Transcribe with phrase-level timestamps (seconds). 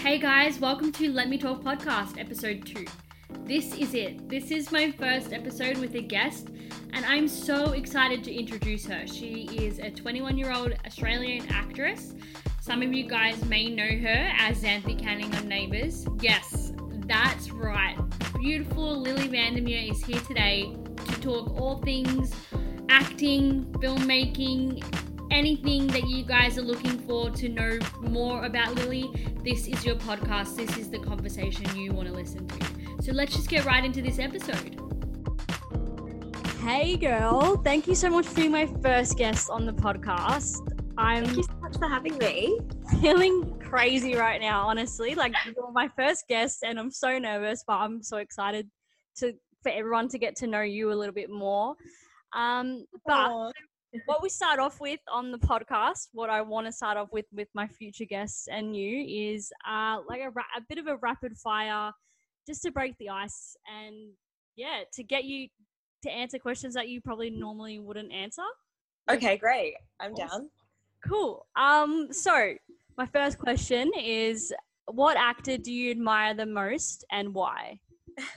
[0.00, 2.86] Hey guys, welcome to Let Me Talk Podcast, episode two.
[3.44, 4.30] This is it.
[4.30, 6.48] This is my first episode with a guest,
[6.94, 9.06] and I'm so excited to introduce her.
[9.06, 12.14] She is a 21 year old Australian actress.
[12.62, 16.06] Some of you guys may know her as Xanthe Canning on Neighbours.
[16.20, 16.72] Yes,
[17.06, 17.98] that's right.
[18.38, 22.34] Beautiful Lilly Van Der Meer is here today to talk all things
[22.88, 24.82] acting, filmmaking,
[25.30, 29.10] anything that you guys are looking for to know more about Lilly,
[29.44, 30.56] this is your podcast.
[30.56, 33.02] This is the conversation you want to listen to.
[33.02, 34.76] So let's just get right into this episode.
[36.62, 37.56] Hey, girl.
[37.56, 40.58] Thank you so much for being my first guest on the podcast.
[40.98, 42.58] I'm Thank you so much for having me.
[43.00, 45.14] feeling crazy right now, honestly.
[45.14, 48.68] Like, you're my first guest, and I'm so nervous, but I'm so excited
[49.16, 51.74] to for everyone to get to know you a little bit more.
[52.34, 53.50] Um, but Aw.
[54.06, 57.26] What we start off with on the podcast, what I want to start off with
[57.32, 60.96] with my future guests and you is uh, like a, ra- a bit of a
[60.96, 61.92] rapid fire,
[62.46, 63.94] just to break the ice and
[64.56, 65.48] yeah, to get you
[66.02, 68.42] to answer questions that you probably normally wouldn't answer.
[69.10, 69.74] Okay, great.
[69.98, 70.28] I'm Awesome.
[70.28, 70.50] down.
[71.06, 71.46] Cool.
[71.56, 72.54] Um, so
[72.96, 74.52] my first question is,
[74.86, 77.80] what actor do you admire the most and why?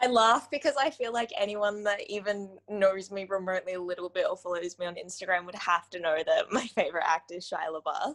[0.00, 4.26] I laugh because I feel like anyone that even knows me remotely a little bit
[4.30, 7.72] or follows me on Instagram would have to know that my favorite actor is Shia
[7.74, 8.14] LaBeouf.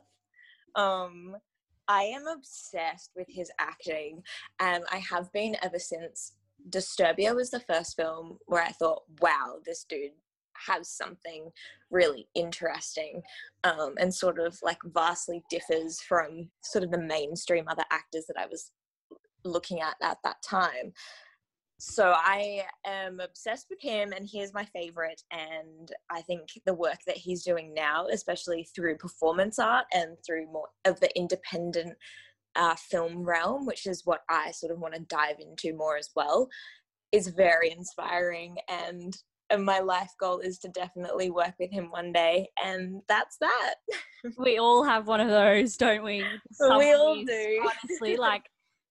[0.81, 1.35] Um,
[1.89, 4.23] I am obsessed with his acting,
[4.59, 6.33] and I have been ever since.
[6.69, 10.11] Disturbia was the first film where I thought, "Wow, this dude
[10.53, 11.51] has something
[11.91, 13.21] really interesting,"
[13.65, 18.39] um, and sort of like vastly differs from sort of the mainstream other actors that
[18.39, 18.71] I was
[19.43, 20.93] looking at at that time
[21.85, 25.21] so I am obsessed with him, and he is my favorite.
[25.31, 30.45] And I think the work that he's doing now, especially through performance art and through
[30.45, 31.95] more of the independent
[32.55, 36.09] uh, film realm, which is what I sort of want to dive into more as
[36.15, 36.47] well,
[37.11, 38.55] is very inspiring.
[38.69, 39.13] And,
[39.49, 43.75] and my life goal is to definitely work with him one day, and that's that.
[44.37, 46.23] We all have one of those, don't we?
[46.61, 47.69] we all do.
[47.83, 48.45] Honestly, like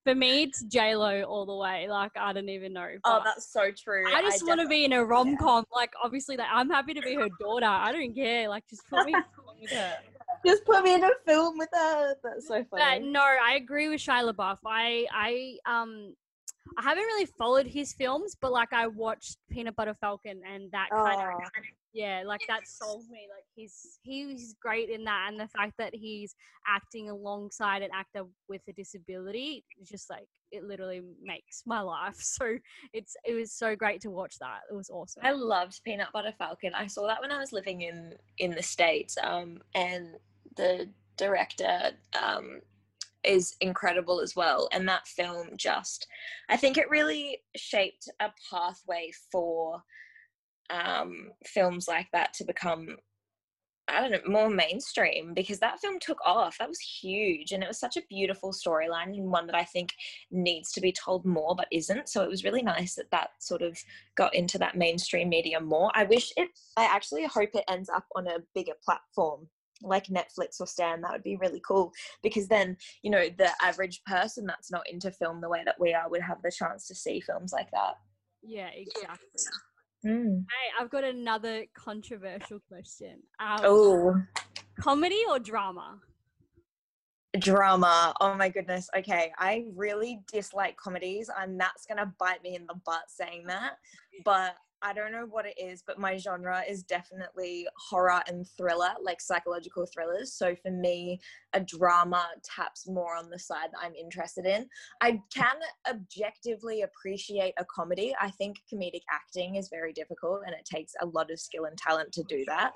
[0.05, 1.87] for me, it's J Lo all the way.
[1.89, 2.89] Like I don't even know.
[3.05, 4.05] Oh, that's so true.
[4.13, 5.37] I just want to be in a rom yeah.
[5.37, 5.65] com.
[5.75, 7.67] Like obviously, like I'm happy to be her daughter.
[7.67, 8.49] I don't care.
[8.49, 9.99] Like just put me in a film with her.
[10.45, 12.15] just put me in a film with her.
[12.23, 13.09] That's so But funny.
[13.11, 14.59] no, I agree with Shia LaBeouf.
[14.67, 16.15] I I um
[16.79, 20.89] I haven't really followed his films, but like I watched Peanut Butter Falcon, and that
[20.91, 21.61] kind of Oh.
[21.93, 23.29] yeah, like that sold me.
[23.35, 26.35] Like he's he's great in that, and the fact that he's
[26.67, 32.17] acting alongside an actor with a disability, just like it literally makes my life.
[32.23, 32.57] So
[32.93, 34.61] it's it was so great to watch that.
[34.71, 35.23] It was awesome.
[35.25, 36.75] I loved Peanut Butter Falcon.
[36.75, 40.17] I saw that when I was living in in the states, um, and
[40.57, 41.91] the director
[42.21, 42.61] um,
[43.25, 44.69] is incredible as well.
[44.73, 46.07] And that film just,
[46.49, 49.83] I think it really shaped a pathway for
[50.71, 52.97] um, films like that to become.
[53.89, 56.57] I don't know, more mainstream because that film took off.
[56.59, 57.51] That was huge.
[57.51, 59.93] And it was such a beautiful storyline and one that I think
[60.31, 62.09] needs to be told more but isn't.
[62.09, 63.77] So it was really nice that that sort of
[64.15, 65.91] got into that mainstream media more.
[65.95, 69.49] I wish it, I actually hope it ends up on a bigger platform
[69.83, 71.01] like Netflix or Stan.
[71.01, 75.11] That would be really cool because then, you know, the average person that's not into
[75.11, 77.95] film the way that we are would have the chance to see films like that.
[78.43, 79.29] yeah, exactly.
[80.05, 80.45] Mm.
[80.51, 83.21] Hey, I've got another controversial question.
[83.39, 84.23] Um, Oh,
[84.81, 86.01] comedy or drama?
[87.39, 88.13] drama.
[88.21, 88.91] Oh my goodness.
[88.97, 89.33] Okay.
[89.39, 93.79] I really dislike comedies, and that's going to bite me in the butt saying that.
[94.25, 98.91] But I don't know what it is, but my genre is definitely horror and thriller,
[99.01, 100.33] like psychological thrillers.
[100.33, 101.21] So for me,
[101.53, 104.67] a drama taps more on the side that I'm interested in.
[105.01, 105.57] I can
[105.89, 108.15] objectively appreciate a comedy.
[108.21, 111.79] I think comedic acting is very difficult and it takes a lot of skill and
[111.79, 112.73] talent to do that.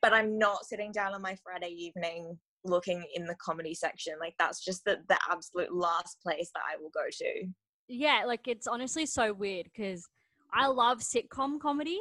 [0.00, 4.14] But I'm not sitting down on my Friday evening looking in the comedy section.
[4.20, 7.46] Like that's just the, the absolute last place that I will go to.
[7.88, 10.06] Yeah, like it's honestly so weird because
[10.52, 12.00] I love sitcom comedy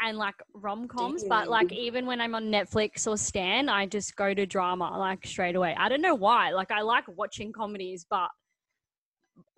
[0.00, 4.16] and like rom coms, but like even when I'm on Netflix or Stan, I just
[4.16, 5.74] go to drama like straight away.
[5.78, 6.52] I don't know why.
[6.52, 8.28] Like I like watching comedies, but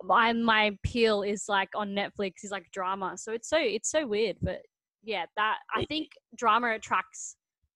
[0.03, 3.13] my my appeal is like on Netflix is like drama.
[3.17, 4.59] So it's so it's so weird, but
[5.03, 7.35] yeah, that I think drama attracts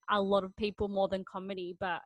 [0.09, 1.99] a lot of people more than comedy, but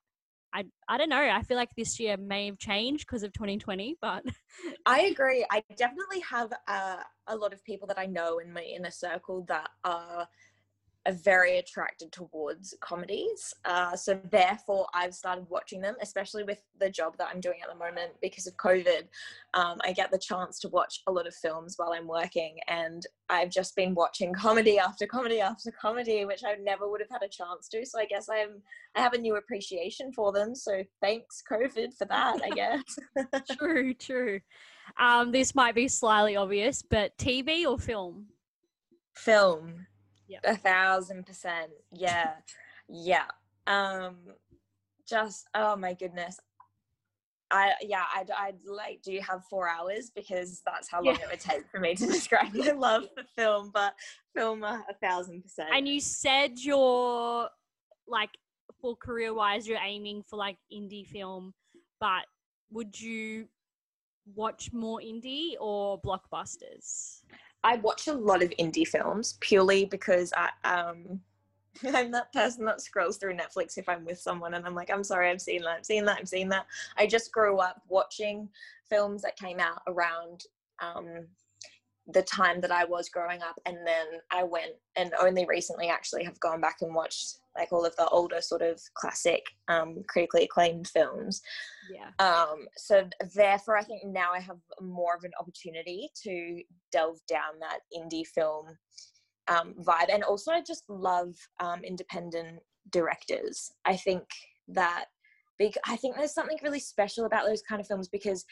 [0.53, 1.21] I I don't know.
[1.21, 4.23] I feel like this year may have changed because of 2020, but
[4.85, 5.45] I agree.
[5.49, 9.45] I definitely have uh, a lot of people that I know in my inner circle
[9.47, 10.27] that are
[11.07, 13.53] are very attracted towards comedies.
[13.65, 17.69] Uh, so therefore, I've started watching them, especially with the job that I'm doing at
[17.69, 19.03] the moment because of COVID.
[19.55, 23.05] Um, I get the chance to watch a lot of films while I'm working, and
[23.29, 27.23] I've just been watching comedy after comedy after comedy, which I never would have had
[27.23, 27.83] a chance to.
[27.85, 28.61] So I guess I'm
[28.95, 30.53] I have a new appreciation for them.
[30.53, 32.41] So thanks COVID for that.
[32.43, 32.83] I guess.
[33.57, 34.39] true, true.
[34.99, 38.27] Um, this might be slightly obvious, but TV or film?
[39.15, 39.87] Film
[40.43, 41.71] a thousand percent.
[41.91, 42.31] Yeah.
[42.87, 43.25] yeah.
[43.67, 44.15] Um
[45.07, 46.39] just oh my goodness.
[47.51, 51.21] I yeah, I'd I'd like do you have four hours because that's how long yeah.
[51.23, 53.93] it would take for me to describe my love for film, but
[54.35, 55.69] film a, a thousand percent.
[55.73, 57.49] And you said you're
[58.07, 58.31] like
[58.81, 61.53] for career wise you're aiming for like indie film,
[61.99, 62.25] but
[62.71, 63.47] would you
[64.35, 67.21] watch more indie or blockbusters?
[67.63, 71.21] I watch a lot of indie films purely because I um
[71.93, 75.03] I'm that person that scrolls through Netflix if I'm with someone and I'm like, I'm
[75.03, 76.65] sorry, I've seen that, I've seen that, I've seen that.
[76.97, 78.49] I just grew up watching
[78.89, 80.43] films that came out around
[80.81, 81.27] um,
[82.07, 86.23] the time that I was growing up, and then I went and only recently actually
[86.23, 90.43] have gone back and watched like all of the older sort of classic um, critically
[90.43, 91.41] acclaimed films.
[91.93, 92.25] Yeah.
[92.25, 96.61] Um, so therefore, I think now I have more of an opportunity to
[96.91, 98.67] delve down that indie film
[99.47, 102.59] um, vibe, and also I just love um, independent
[102.91, 103.71] directors.
[103.85, 104.23] I think
[104.69, 105.05] that
[105.57, 105.75] big.
[105.87, 108.45] I think there's something really special about those kind of films because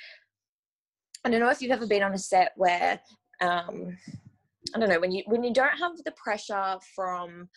[1.25, 2.99] I don't know if you've ever been on a set where
[3.41, 3.97] um,
[4.75, 7.49] I don't know when you when you don't have the pressure from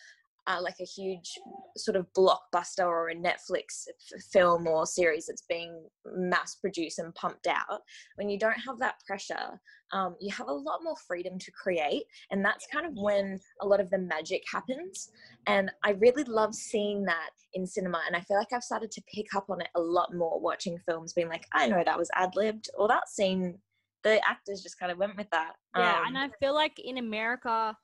[0.47, 1.37] uh, like a huge
[1.77, 3.87] sort of blockbuster or a Netflix
[4.31, 7.81] film or series that's being mass produced and pumped out,
[8.15, 9.59] when you don't have that pressure,
[9.93, 12.03] um, you have a lot more freedom to create.
[12.31, 15.09] And that's kind of when a lot of the magic happens.
[15.47, 18.01] And I really love seeing that in cinema.
[18.07, 20.77] And I feel like I've started to pick up on it a lot more watching
[20.85, 23.59] films, being like, I know that was ad libbed, or that scene,
[24.03, 25.53] the actors just kind of went with that.
[25.77, 25.99] Yeah.
[25.99, 27.77] Um, and I feel like in America,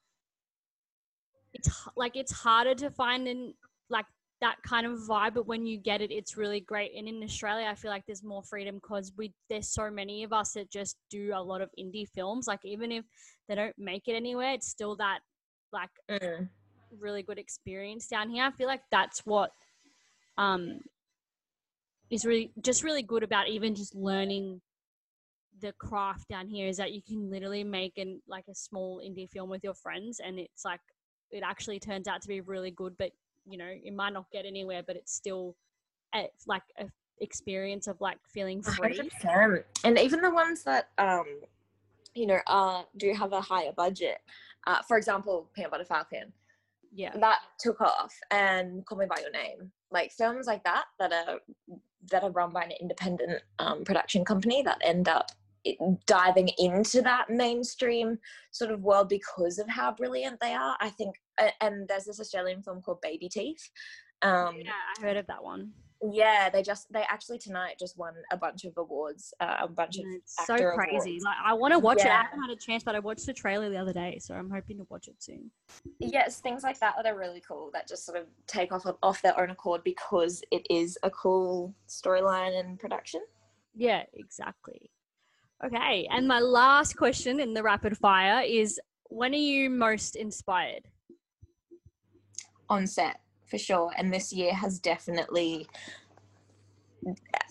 [1.54, 3.54] it's like it's harder to find in
[3.90, 4.06] like
[4.42, 6.92] that kind of vibe but when you get it it's really great.
[6.98, 10.31] And in australia i feel like there's more freedom because we there's so many of
[10.34, 12.48] us that just do a lot of indie films.
[12.48, 13.06] Like even if
[13.48, 15.19] they don't make it anywhere it's still that
[15.72, 16.48] like mm.
[17.00, 18.44] really good experience down here.
[18.44, 19.52] I feel like that's what
[20.38, 20.80] um
[22.10, 24.62] is really just really good about even just learning
[25.62, 29.30] the craft down here is that you can literally make an like a small indie
[29.30, 30.80] film with your friends and it's like
[31.31, 33.12] it actually turns out to be really good but
[33.48, 35.56] you know it might not get anywhere but it's still
[36.16, 36.86] a, like a
[37.22, 38.98] experience of like feeling free.
[39.24, 39.64] 100%.
[39.84, 41.26] and even the ones that um
[42.16, 44.20] you know uh do have a higher budget
[44.68, 46.31] uh for example peanut butter falcon
[46.94, 47.12] yeah.
[47.20, 49.72] That took off and call me by your name.
[49.92, 51.40] Like films like that that are
[52.12, 55.31] that are run by an independent um, production company that end up
[56.06, 58.17] diving into that mainstream
[58.51, 60.75] sort of world because of how brilliant they are.
[60.79, 61.15] I think,
[61.61, 63.69] and there's this Australian film called Baby Teeth.
[64.21, 65.71] Um, yeah, I heard of that one.
[66.01, 69.97] Yeah, they just they actually tonight just won a bunch of awards, uh, a bunch
[69.97, 70.95] of so crazy.
[70.95, 71.23] Awards.
[71.25, 72.07] Like I want to watch yeah.
[72.07, 72.11] it.
[72.11, 74.50] I haven't had a chance, but I watched the trailer the other day, so I'm
[74.50, 75.51] hoping to watch it soon.
[76.00, 79.21] Yes, things like that that are really cool that just sort of take off off
[79.21, 83.21] their own accord because it is a cool storyline and production.
[83.75, 84.89] Yeah, exactly.
[85.66, 90.87] Okay, and my last question in the rapid fire is when are you most inspired?
[92.69, 93.92] On set, for sure.
[93.97, 95.68] And this year has definitely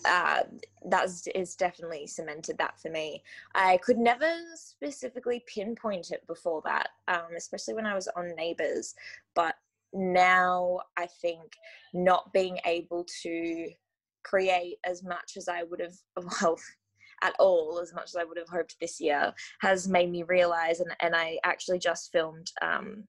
[0.05, 0.41] uh,
[0.85, 3.23] that is definitely cemented that for me.
[3.55, 8.95] I could never specifically pinpoint it before that, um, especially when I was on Neighbours.
[9.35, 9.55] But
[9.93, 11.53] now I think
[11.93, 13.69] not being able to
[14.23, 15.95] create as much as I would have,
[16.41, 16.57] well,
[17.21, 20.79] at all as much as I would have hoped this year has made me realize.
[20.79, 23.03] And, and I actually just filmed, um,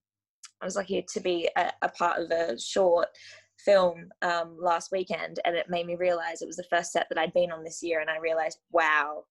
[0.61, 3.09] I was lucky to be a, a part of a short
[3.65, 7.19] film um, last weekend and it made me realize it was the first set that
[7.19, 9.25] I'd been on this year and I realized wow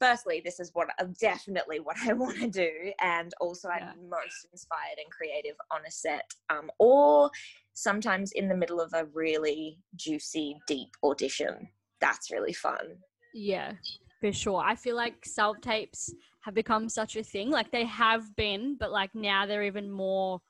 [0.00, 4.46] firstly this is what uh, definitely what I want to do and also I'm most
[4.52, 7.30] inspired and creative on a set um, or
[7.74, 11.68] sometimes in the middle of a really juicy deep audition
[12.00, 12.96] that's really fun
[13.38, 13.72] yeah,
[14.20, 14.60] for sure.
[14.60, 17.50] I feel like self tapes have become such a thing.
[17.50, 20.40] Like they have been, but like now they're even more.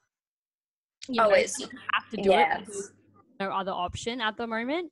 [1.09, 2.69] You oh, know, Always have to do yes.
[2.69, 2.85] it.
[3.41, 4.91] No other option at the moment.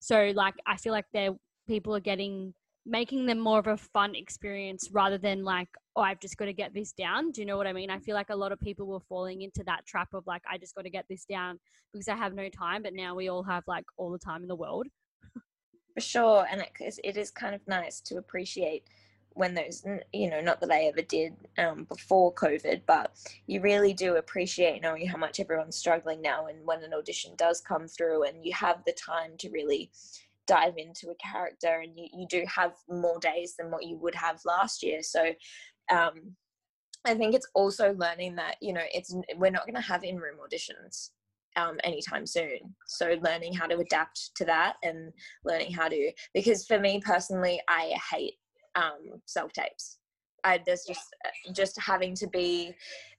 [0.00, 1.34] So like I feel like they're
[1.66, 2.54] people are getting
[2.86, 6.52] making them more of a fun experience rather than like oh i've just got to
[6.52, 8.60] get this down do you know what i mean i feel like a lot of
[8.60, 11.58] people were falling into that trap of like i just got to get this down
[11.92, 14.48] because i have no time but now we all have like all the time in
[14.48, 14.86] the world
[15.96, 18.84] for sure and it, it is kind of nice to appreciate
[19.30, 23.12] when those you know not that i ever did um, before covid but
[23.46, 27.62] you really do appreciate knowing how much everyone's struggling now and when an audition does
[27.62, 29.90] come through and you have the time to really
[30.46, 34.14] dive into a character and you, you do have more days than what you would
[34.14, 35.02] have last year.
[35.02, 35.32] So
[35.92, 36.36] um,
[37.04, 40.36] i think it's also learning that you know it's we're not going to have in-room
[40.44, 41.10] auditions
[41.56, 42.58] um, anytime soon.
[42.86, 45.12] So learning how to adapt to that and
[45.44, 48.34] learning how to because for me personally, I hate
[48.74, 49.98] um, self tapes.
[50.44, 52.72] I, there's just uh, just having to be,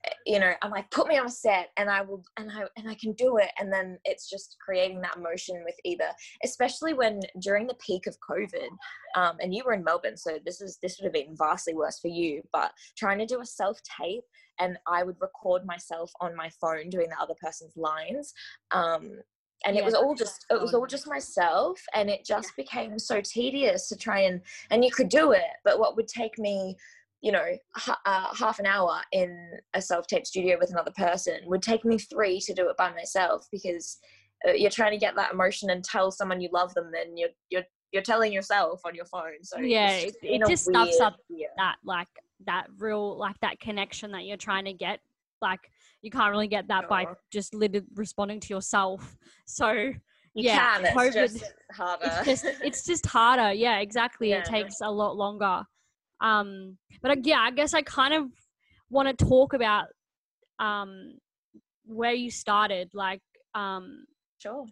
[0.06, 2.62] uh, you know, I'm like, put me on a set, and I will, and I
[2.78, 6.08] and I can do it, and then it's just creating that emotion with either,
[6.42, 8.68] especially when during the peak of COVID,
[9.14, 11.98] um, and you were in Melbourne, so this is this would have been vastly worse
[11.98, 12.40] for you.
[12.50, 14.24] But trying to do a self tape,
[14.58, 18.32] and I would record myself on my phone doing the other person's lines,
[18.70, 19.18] um,
[19.64, 22.98] and yeah, it was all just it was all just myself and it just became
[22.98, 26.76] so tedious to try and and you could do it but what would take me
[27.20, 27.56] you know
[28.06, 32.40] uh, half an hour in a self-tape studio with another person would take me three
[32.40, 33.98] to do it by myself because
[34.46, 37.30] uh, you're trying to get that emotion and tell someone you love them then you're
[37.50, 41.16] you're you're telling yourself on your phone so yeah it, it just stuffs up
[41.56, 42.08] that like
[42.46, 45.00] that real like that connection that you're trying to get
[45.40, 45.60] like
[46.02, 49.16] you can't really get that by just literally responding to yourself.
[49.46, 49.94] So you
[50.34, 52.04] yeah, can, it's COVID, just harder.
[52.04, 53.52] It's just it's just harder.
[53.52, 54.30] Yeah, exactly.
[54.30, 54.38] Yeah.
[54.38, 55.64] It takes a lot longer.
[56.20, 58.26] Um, but uh, yeah, I guess I kind of
[58.90, 59.86] want to talk about
[60.58, 61.14] um
[61.86, 62.90] where you started.
[62.94, 63.22] Like,
[63.54, 64.04] um,
[64.38, 64.66] sure.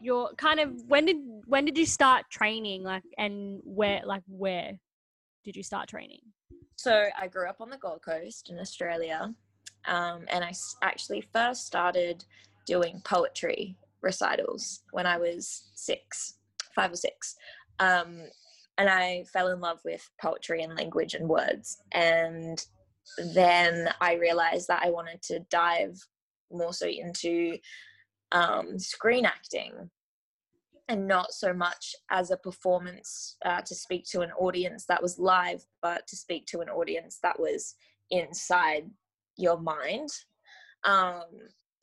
[0.00, 2.82] Your kind of when did when did you start training?
[2.82, 4.72] Like, and where like where
[5.44, 6.20] did you start training?
[6.76, 9.34] So I grew up on the Gold Coast in Australia.
[9.86, 10.52] Um, and I
[10.82, 12.24] actually first started
[12.66, 16.38] doing poetry recitals when I was six,
[16.74, 17.36] five or six.
[17.78, 18.22] Um,
[18.78, 21.78] and I fell in love with poetry and language and words.
[21.92, 22.64] And
[23.34, 25.98] then I realized that I wanted to dive
[26.50, 27.58] more so into
[28.30, 29.90] um, screen acting
[30.88, 35.18] and not so much as a performance uh, to speak to an audience that was
[35.18, 37.74] live, but to speak to an audience that was
[38.10, 38.90] inside
[39.36, 40.08] your mind.
[40.84, 41.22] Um,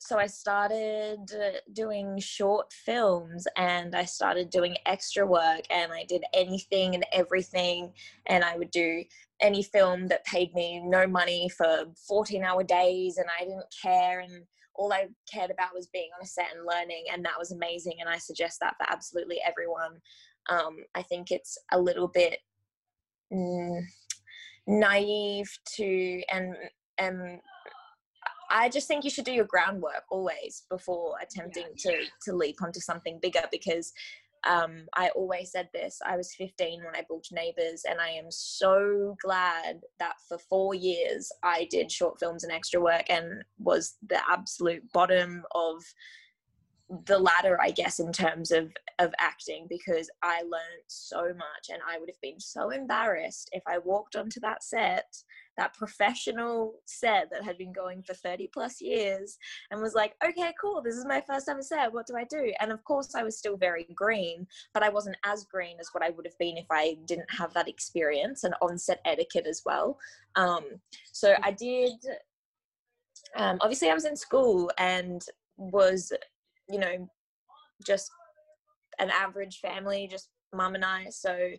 [0.02, 1.30] so I started
[1.74, 7.92] doing short films and I started doing extra work and I did anything and everything
[8.26, 9.04] and I would do
[9.42, 14.20] any film that paid me no money for 14 hour days and I didn't care
[14.20, 14.44] and
[14.80, 17.96] all I cared about was being on a set and learning and that was amazing
[18.00, 20.00] and I suggest that for absolutely everyone.
[20.48, 22.38] Um, I think it's a little bit
[23.30, 23.82] mm,
[24.66, 26.56] naive to and
[26.96, 27.40] and
[28.50, 31.92] I just think you should do your groundwork always before attempting yeah.
[31.92, 33.92] to to leap onto something bigger because
[34.48, 35.98] um, I always said this.
[36.04, 40.74] I was 15 when I booked Neighbours, and I am so glad that for four
[40.74, 45.82] years I did short films and extra work and was the absolute bottom of
[47.06, 51.80] the ladder, I guess, in terms of of acting because I learned so much, and
[51.88, 55.06] I would have been so embarrassed if I walked onto that set,
[55.60, 59.38] that professional set that had been going for thirty plus years,
[59.70, 61.92] and was like, "Okay, cool, this is my first ever set.
[61.92, 65.16] What do I do?" And of course, I was still very green, but I wasn't
[65.24, 68.54] as green as what I would have been if I didn't have that experience and
[68.60, 69.98] on-set etiquette as well.
[70.34, 70.64] Um,
[71.12, 71.92] so I did.
[73.36, 75.22] Um, obviously, I was in school and
[75.56, 76.12] was
[76.70, 77.08] you know,
[77.84, 78.10] just
[78.98, 81.06] an average family, just mum and I.
[81.10, 81.50] So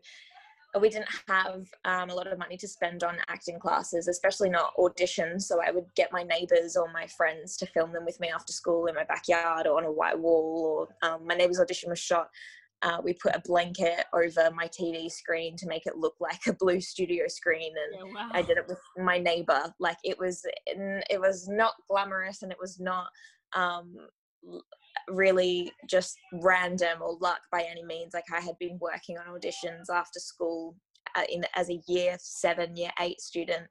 [0.80, 4.74] we didn't have um, a lot of money to spend on acting classes, especially not
[4.78, 5.44] auditions.
[5.44, 8.54] So I would get my neighbors or my friends to film them with me after
[8.54, 10.88] school in my backyard or on a white wall.
[11.04, 12.30] Or um, my neighbor's audition was shot.
[12.84, 16.54] Uh, we put a blanket over my TV screen to make it look like a
[16.54, 18.30] blue studio screen, and yeah, wow.
[18.34, 19.72] I did it with my neighbor.
[19.80, 23.08] Like it was, it was not glamorous, and it was not
[23.54, 23.96] um,
[25.10, 28.14] really just random or luck by any means.
[28.14, 30.76] Like I had been working on auditions after school
[31.16, 33.68] uh, in as a year seven, year eight student,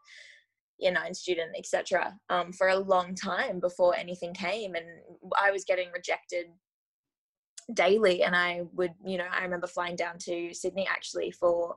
[0.79, 2.15] year nine student, etc.
[2.29, 4.87] Um, for a long time before anything came, and
[5.41, 6.47] I was getting rejected
[7.75, 8.23] daily.
[8.25, 11.77] And I would, you know, I remember flying down to Sydney actually for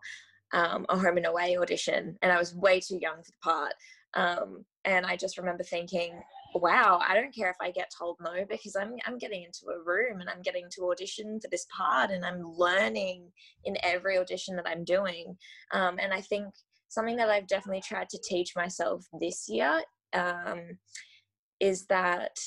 [0.54, 3.74] um, a home and away audition, and I was way too young for the part.
[4.16, 6.22] Um, and I just remember thinking,
[6.55, 9.83] wow, I don't care if I get told no because I'm I'm getting into a
[9.83, 13.31] room and I'm getting to audition for this part and I'm learning
[13.65, 15.38] in every audition that I'm doing.
[15.74, 16.48] Um, and I think
[16.89, 19.81] something that I've definitely tried to teach myself this year
[20.13, 20.77] um,
[21.60, 22.38] is that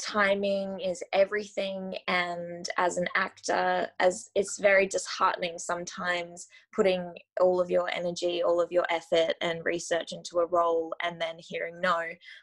[0.00, 7.70] timing is everything and as an actor as it's very disheartening sometimes putting all of
[7.70, 11.98] your energy all of your effort and research into a role and then hearing no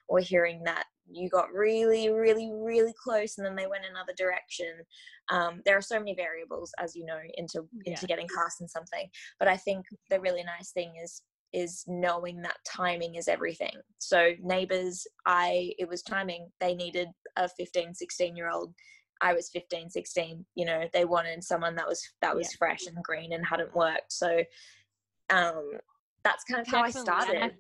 [0.07, 4.73] or hearing that you got really really really close and then they went another direction
[5.29, 8.07] um, there are so many variables as you know into into yeah.
[8.07, 9.07] getting cast in something
[9.39, 11.21] but i think the really nice thing is
[11.53, 13.75] is knowing that timing is everything.
[13.99, 16.49] So neighbors, I it was timing.
[16.59, 17.07] They needed
[17.37, 18.73] a 15, 16 year old.
[19.21, 22.57] I was 15, 16, you know, they wanted someone that was that was yeah.
[22.57, 24.11] fresh and green and hadn't worked.
[24.11, 24.43] So
[25.29, 25.71] um
[26.23, 26.99] that's kind of how Definitely.
[26.99, 27.43] I started.
[27.43, 27.51] I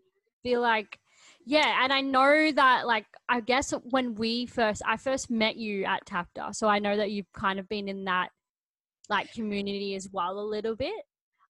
[0.41, 0.99] feel like
[1.45, 5.83] yeah, and I know that like I guess when we first I first met you
[5.85, 8.29] at TAFTA, so I know that you've kind of been in that
[9.09, 11.03] like community as well a little bit.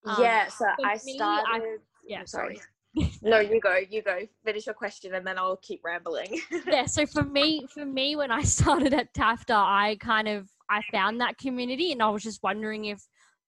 [0.05, 2.59] Um, yeah, so I me, started I, yeah, sorry.
[3.21, 4.19] no, you go, you go.
[4.45, 6.39] Finish your question, and then I'll keep rambling.
[6.67, 6.85] yeah.
[6.85, 11.21] So for me, for me, when I started at TAFTA, I kind of I found
[11.21, 13.01] that community, and I was just wondering if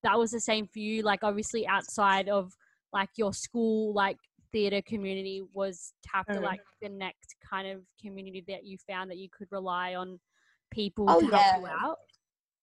[0.04, 1.02] that was the same for you.
[1.02, 2.52] Like, obviously, outside of
[2.94, 4.18] like your school, like
[4.56, 6.42] theater community, was TAFTA mm.
[6.42, 10.18] like the next kind of community that you found that you could rely on
[10.72, 11.38] people oh, to yeah.
[11.38, 11.98] help you out?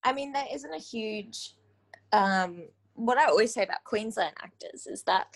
[0.03, 1.53] I mean, there isn't a huge.
[2.11, 2.63] Um,
[2.95, 5.27] what I always say about Queensland actors is that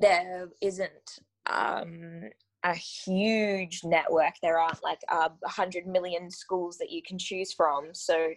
[0.00, 1.18] there isn't
[1.50, 2.22] um,
[2.64, 4.32] a huge network.
[4.40, 7.90] There aren't like a hundred million schools that you can choose from.
[7.92, 8.28] So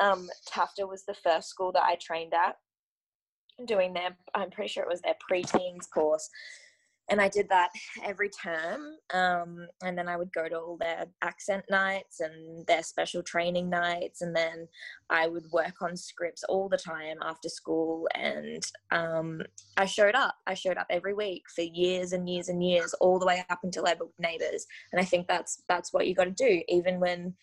[0.00, 2.56] um, TAFTA was the first school that I trained at
[3.66, 6.28] doing their, I'm pretty sure it was their pre-teens course
[7.10, 7.70] and I did that
[8.04, 8.96] every term.
[9.14, 13.70] Um, and then I would go to all their accent nights and their special training
[13.70, 14.20] nights.
[14.20, 14.68] And then
[15.08, 18.08] I would work on scripts all the time after school.
[18.14, 19.40] And um,
[19.76, 20.34] I showed up.
[20.46, 23.60] I showed up every week for years and years and years, all the way up
[23.62, 24.66] until I booked Neighbours.
[24.92, 27.34] And I think that's that's what you got to do, even when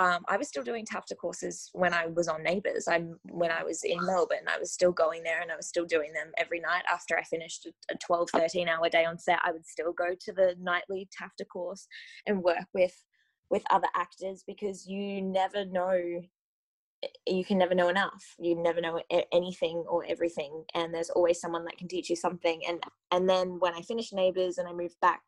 [0.00, 2.88] um, I was still doing TAFTA courses when I was on Neighbours.
[2.88, 5.84] I'm when I was in Melbourne, I was still going there and I was still
[5.84, 9.40] doing them every night after I finished a 12, 13 hour day on set.
[9.44, 11.86] I would still go to the nightly TAFTA course
[12.26, 12.96] and work with
[13.50, 16.22] with other actors because you never know
[17.26, 19.00] you can never know enough you never know
[19.32, 23.58] anything or everything and there's always someone that can teach you something and and then
[23.58, 25.22] when i finished neighbors and i moved back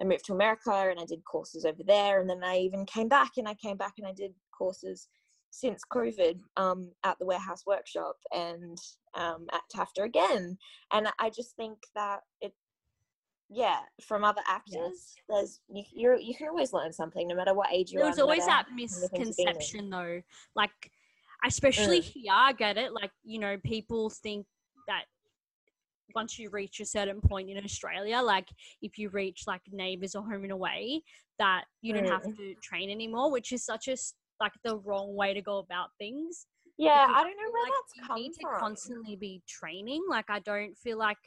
[0.00, 2.20] I moved to America and I did courses over there.
[2.20, 5.08] And then I even came back and I came back and I did courses
[5.50, 8.78] since COVID um, at the warehouse workshop and
[9.14, 10.56] um, at TAFTA again.
[10.92, 12.54] And I just think that it,
[13.50, 15.16] yeah, from other actors, yes.
[15.28, 18.16] there's you you you can always learn something no matter what age you There's are.
[18.16, 20.22] There's always that misconception though,
[20.54, 20.70] like
[21.44, 22.04] especially mm.
[22.04, 22.32] here.
[22.32, 22.92] I get it.
[22.92, 24.46] Like you know, people think
[24.86, 25.06] that
[26.14, 28.48] once you reach a certain point in Australia, like
[28.82, 31.02] if you reach like neighbors or home and away,
[31.38, 32.36] that you don't have mm.
[32.36, 33.96] to train anymore, which is such a
[34.40, 36.46] like the wrong way to go about things.
[36.78, 38.54] Yeah, I don't know where like, that's come you need from.
[38.54, 40.02] to constantly be training.
[40.08, 41.18] Like I don't feel like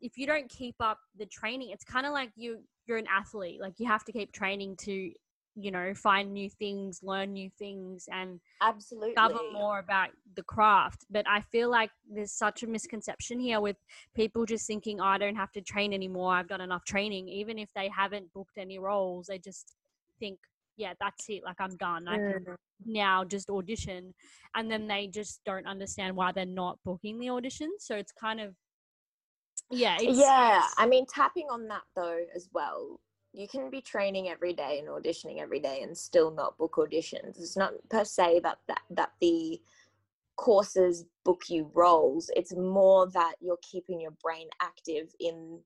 [0.00, 3.60] if you don't keep up the training, it's kind of like you you're an athlete.
[3.60, 5.12] Like you have to keep training to
[5.60, 9.10] you know find new things learn new things and absolutely.
[9.10, 11.04] discover more about the craft.
[11.10, 13.76] But i feel like there's such a misconception here with
[14.14, 16.34] people just thinking oh, i don't have to train anymore.
[16.34, 17.28] I've got enough training.
[17.28, 19.74] Even if they haven't booked any roles they just
[20.18, 20.38] think
[20.76, 21.42] yeah that's it.
[21.44, 22.08] Like i'm done.
[22.08, 22.56] I can mm.
[22.84, 24.14] now just audition.
[24.54, 27.70] And then they just don't understand why they're not booking the audition.
[27.78, 28.54] So it's kind of
[29.70, 32.98] yeah yeah i mean tapping on that though as well
[33.32, 37.38] you can be training every day and auditioning every day and still not book auditions.
[37.38, 39.60] It's not per se that that, that the
[40.36, 42.30] courses book you roles.
[42.34, 45.60] It's more that you're keeping your brain active in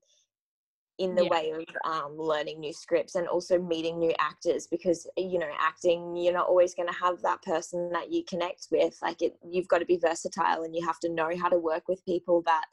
[0.97, 1.29] in the yeah.
[1.29, 6.15] way of um, learning new scripts and also meeting new actors because you know acting
[6.15, 9.67] you're not always going to have that person that you connect with like it you've
[9.67, 12.63] got to be versatile and you have to know how to work with people that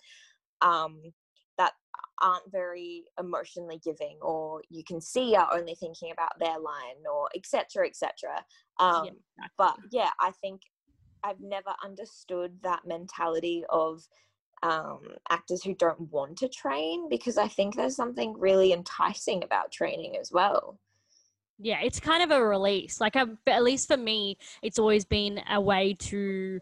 [0.61, 1.13] um that
[2.23, 7.29] aren't very emotionally giving or you can see are only thinking about their line or
[7.35, 8.45] etc etc
[8.79, 9.55] um, yeah, exactly.
[9.59, 10.63] but yeah i think
[11.25, 14.03] i've never understood that mentality of
[14.63, 19.73] um, actors who don't want to train because i think there's something really enticing about
[19.73, 20.79] training as well.
[21.59, 23.01] Yeah it's kind of a release.
[23.01, 26.61] Like a, at least for me it's always been a way to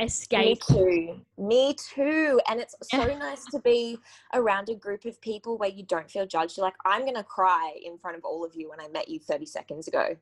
[0.00, 0.62] escape.
[0.68, 1.20] Me too.
[1.38, 2.40] Me too.
[2.48, 3.98] And it's so nice to be
[4.34, 6.56] around a group of people where you don't feel judged.
[6.56, 9.18] You're like, I'm gonna cry in front of all of you when I met you
[9.18, 10.16] 30 seconds ago.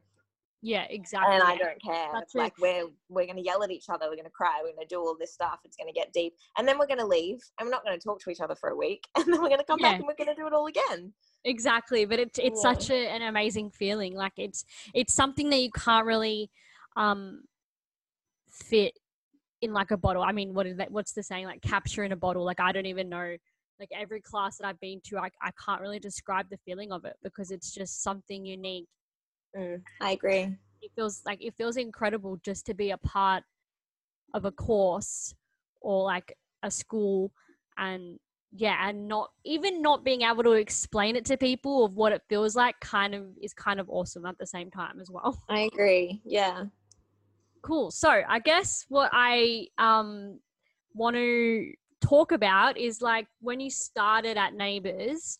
[0.62, 1.34] Yeah, exactly.
[1.34, 2.08] And I don't care.
[2.12, 4.98] That's like we're we're gonna yell at each other, we're gonna cry, we're gonna do
[5.00, 6.34] all this stuff, it's gonna get deep.
[6.58, 8.76] And then we're gonna leave and we're not gonna talk to each other for a
[8.76, 9.04] week.
[9.16, 9.90] And then we're gonna come Yeah.
[9.90, 11.12] back and we're gonna do it all again.
[11.44, 12.72] exactly but it's it's Yeah.
[12.72, 16.50] such a, an amazing feeling like it's it's something that you can't really
[16.96, 17.42] um
[18.50, 18.98] fit
[19.62, 22.12] in like a bottle i mean what is that what's the saying like capture in
[22.12, 23.36] a bottle like i don't even know
[23.80, 27.04] like every class that i've been to i, I can't really describe the feeling of
[27.04, 28.86] it because it's just something unique
[29.56, 30.54] Mm, I agree.
[30.82, 33.42] it feels like it feels incredible just to be a part
[34.34, 35.34] of a course
[35.80, 37.32] or like a school
[37.78, 38.18] and
[38.52, 42.22] yeah and not even not being able to explain it to people of what it
[42.28, 45.60] feels like kind of is kind of awesome at the same time as well I
[45.60, 46.20] agree.
[46.24, 46.64] Yeah.
[47.66, 47.90] Cool.
[47.90, 50.40] So i guess what i um
[50.94, 55.38] want to talk about is like when you started at neighbors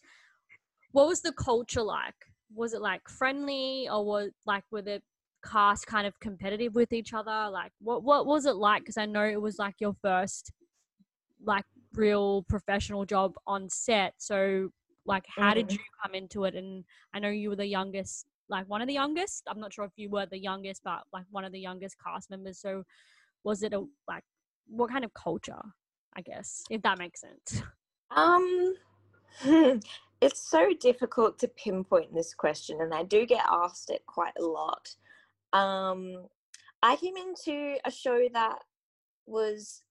[0.93, 2.15] what was the culture like?
[2.55, 5.03] Was it like friendly or was like were the
[5.45, 7.51] cast kind of competitive with each other?
[7.51, 8.83] Like what what was it like?
[8.83, 10.53] Because i know it was like your first
[11.45, 14.15] like real professional job on set.
[14.19, 14.71] So
[15.05, 15.73] like how did Mhm.
[15.73, 16.55] you come into it?
[16.55, 16.85] And
[17.15, 19.45] i know you were the youngest like one of the youngest.
[19.49, 22.31] I'm not sure if you were the youngest but like one of the youngest cast
[22.31, 22.61] members.
[22.61, 22.85] So
[23.45, 24.25] was it a like
[24.69, 25.63] what kind of culture
[26.17, 27.63] i guess if that makes sense?
[28.11, 28.75] Um,
[30.21, 34.45] it's so difficult to pinpoint this question, and I do get asked it quite a
[34.45, 34.89] lot.
[35.53, 36.27] Um,
[36.83, 38.59] I came into a show that
[39.27, 39.83] was,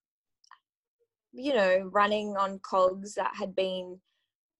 [1.33, 3.99] you know, running on cogs that had been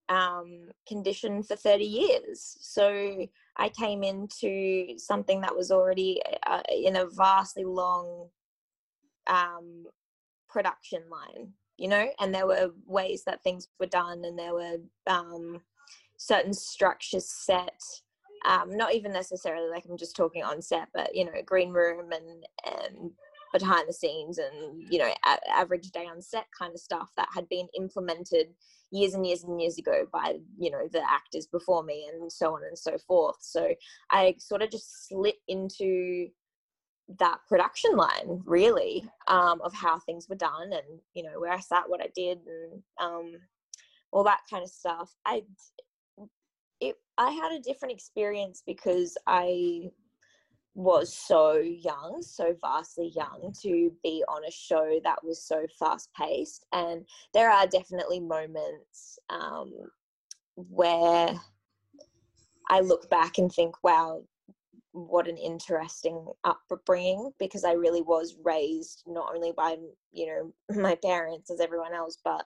[0.10, 2.58] um, conditioned for 30 years.
[2.60, 8.30] So I came into something that was already uh, in a vastly long
[9.28, 9.86] um,
[10.50, 14.78] production line you know and there were ways that things were done and there were
[15.08, 15.62] um,
[16.18, 17.82] certain structures set
[18.46, 22.12] um, not even necessarily like i'm just talking on set but you know green room
[22.12, 23.12] and and
[23.60, 27.28] behind the scenes and you know a- average day on set kind of stuff that
[27.34, 28.48] had been implemented
[28.91, 32.56] years and years and years ago by you know the actors before me and so
[32.56, 33.38] on and so forth.
[33.41, 33.74] So
[34.12, 36.28] i sort of just slipped into
[37.20, 41.60] that production line really um, of how things were done and you know where i
[41.60, 43.34] sat what i did and um,
[44.12, 45.13] all that kind of stuff.
[45.26, 45.44] I
[46.80, 49.89] it i had a different experience because i
[50.76, 56.10] was so young so vastly young to be on a show that was so fast
[56.18, 59.72] paced and there are definitely moments um,
[60.56, 61.34] where
[62.70, 64.22] i look back and think wow
[64.96, 69.76] what an interesting upbringing because I really was raised not only by
[70.14, 72.46] you know my parents as everyone else but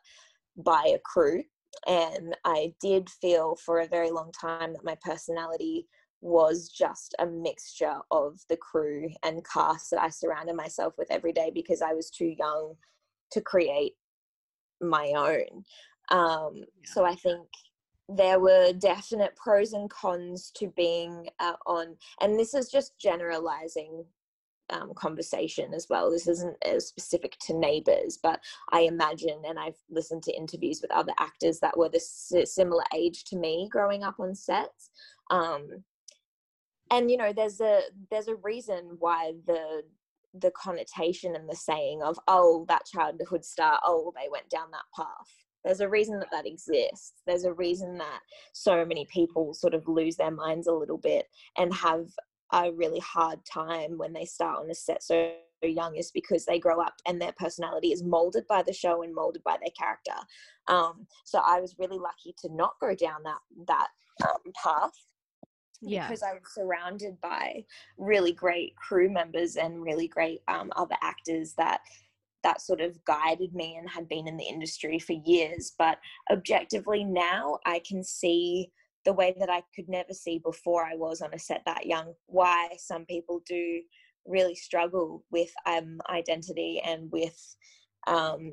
[0.57, 1.43] by a crew
[1.87, 5.87] and I did feel for a very long time that my personality
[6.21, 11.31] was just a mixture of the crew and cast that I surrounded myself with every
[11.31, 12.75] day because I was too young
[13.31, 13.93] to create
[14.81, 15.63] my own.
[16.09, 17.47] Um, so I think
[18.09, 24.03] there were definite pros and cons to being uh, on and this is just generalizing
[24.71, 26.09] um, conversation as well.
[26.09, 28.39] This isn't as specific to neighbors but
[28.71, 33.23] i imagine and i've listened to interviews with other actors that were the similar age
[33.25, 34.89] to me growing up on sets.
[35.29, 35.83] Um,
[36.91, 39.83] and you know there's a there's a reason why the
[40.33, 44.85] the connotation and the saying of oh that childhood star oh they went down that
[44.95, 45.27] path.
[45.65, 47.21] There's a reason that that exists.
[47.27, 48.21] There's a reason that
[48.53, 51.25] so many people sort of lose their minds a little bit
[51.57, 52.07] and have
[52.53, 56.59] a really hard time when they start on a set so young is because they
[56.59, 60.13] grow up and their personality is molded by the show and molded by their character.
[60.67, 63.87] Um, so i was really lucky to not go down that that
[64.23, 64.93] um, path
[65.81, 67.63] yeah because I was surrounded by
[67.97, 71.81] really great crew members and really great um, other actors that
[72.43, 75.73] that sort of guided me and had been in the industry for years.
[75.77, 75.99] But
[76.31, 78.71] objectively now, I can see
[79.05, 82.13] the way that I could never see before I was on a set that young.
[82.27, 83.81] Why some people do
[84.25, 87.55] really struggle with um, identity and with
[88.07, 88.51] um,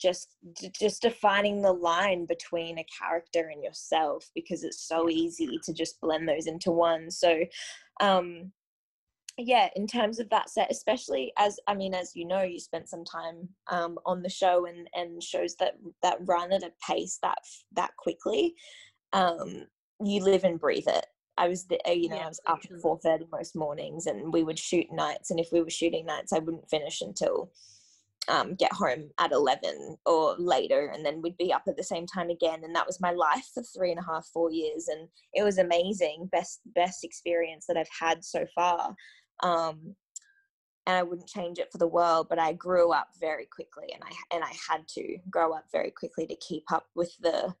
[0.00, 5.58] just d- just defining the line between a character and yourself because it's so easy
[5.64, 7.10] to just blend those into one.
[7.10, 7.44] So
[8.00, 8.52] um
[9.36, 12.88] yeah in terms of that set especially as i mean as you know you spent
[12.88, 17.18] some time um on the show and and shows that that run at a pace
[17.20, 17.38] that
[17.72, 18.54] that quickly
[19.12, 19.66] um
[20.02, 21.06] you live and breathe it.
[21.36, 24.32] I was, the, you know, Yeah, I was up at four thirty most mornings, and
[24.32, 25.30] we would shoot nights.
[25.30, 27.50] And if we were shooting nights, I wouldn't finish until
[28.28, 32.06] um, get home at 11 or later and then we'd be up at the same
[32.06, 35.08] time again and that was my life for three and a half four years and
[35.32, 38.94] it was amazing best best experience that i've had so far
[39.42, 39.94] um,
[40.86, 44.02] and i wouldn't change it for the world but i grew up very quickly and
[44.04, 47.52] i and i had to grow up very quickly to keep up with the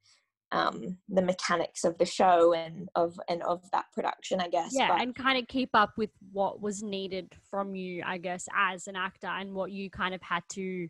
[0.52, 4.72] um, the mechanics of the show and of and of that production, I guess.
[4.72, 8.46] Yeah, but, and kind of keep up with what was needed from you, I guess,
[8.56, 10.88] as an actor and what you kind of had to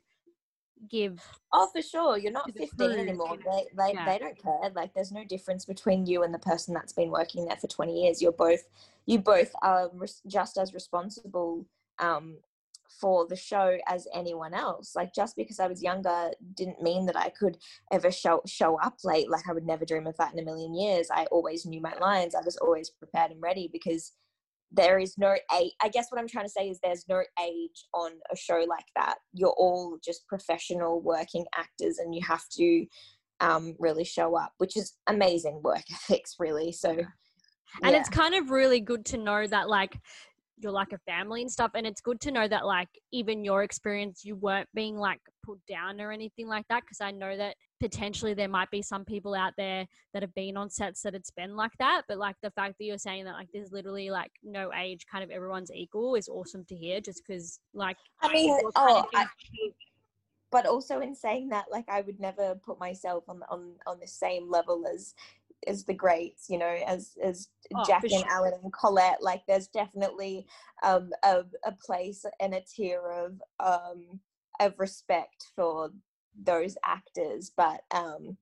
[0.90, 1.22] give.
[1.52, 2.18] Oh, for sure.
[2.18, 3.36] You're not 15 anymore.
[3.36, 4.04] They they, yeah.
[4.04, 4.70] they don't care.
[4.74, 8.04] Like, there's no difference between you and the person that's been working there for 20
[8.04, 8.20] years.
[8.20, 8.64] You're both
[9.06, 9.90] you both are
[10.26, 11.66] just as responsible
[11.98, 12.38] um,
[13.00, 14.94] for the show as anyone else.
[14.94, 17.58] Like just because I was younger didn't mean that I could
[17.92, 19.30] ever show show up late.
[19.30, 21.08] Like I would never dream of that in a million years.
[21.12, 22.34] I always knew my lines.
[22.34, 24.12] I was always prepared and ready because
[24.74, 25.72] there is no age.
[25.82, 28.86] I guess what I'm trying to say is there's no age on a show like
[28.96, 29.16] that.
[29.32, 32.86] You're all just professional working actors, and you have to
[33.40, 36.72] um, really show up, which is amazing work ethics, really.
[36.72, 36.92] So.
[36.92, 37.88] Yeah.
[37.88, 39.98] And it's kind of really good to know that, like,
[40.64, 43.62] you're like a family and stuff and it's good to know that like even your
[43.62, 47.54] experience you weren't being like put down or anything like that because i know that
[47.80, 51.30] potentially there might be some people out there that have been on sets that it's
[51.30, 54.32] been like that but like the fact that you're saying that like there's literally like
[54.42, 58.58] no age kind of everyone's equal is awesome to hear just because like i mean
[58.76, 59.26] oh I,
[60.50, 64.08] but also in saying that like i would never put myself on on on the
[64.08, 65.12] same level as
[65.66, 68.24] as the greats, you know, as as oh, Jack and sure.
[68.30, 69.22] Alan and Colette.
[69.22, 70.46] Like, there's definitely
[70.82, 74.20] um, a a place and a tier of um,
[74.60, 75.90] of respect for
[76.42, 78.36] those actors, but um,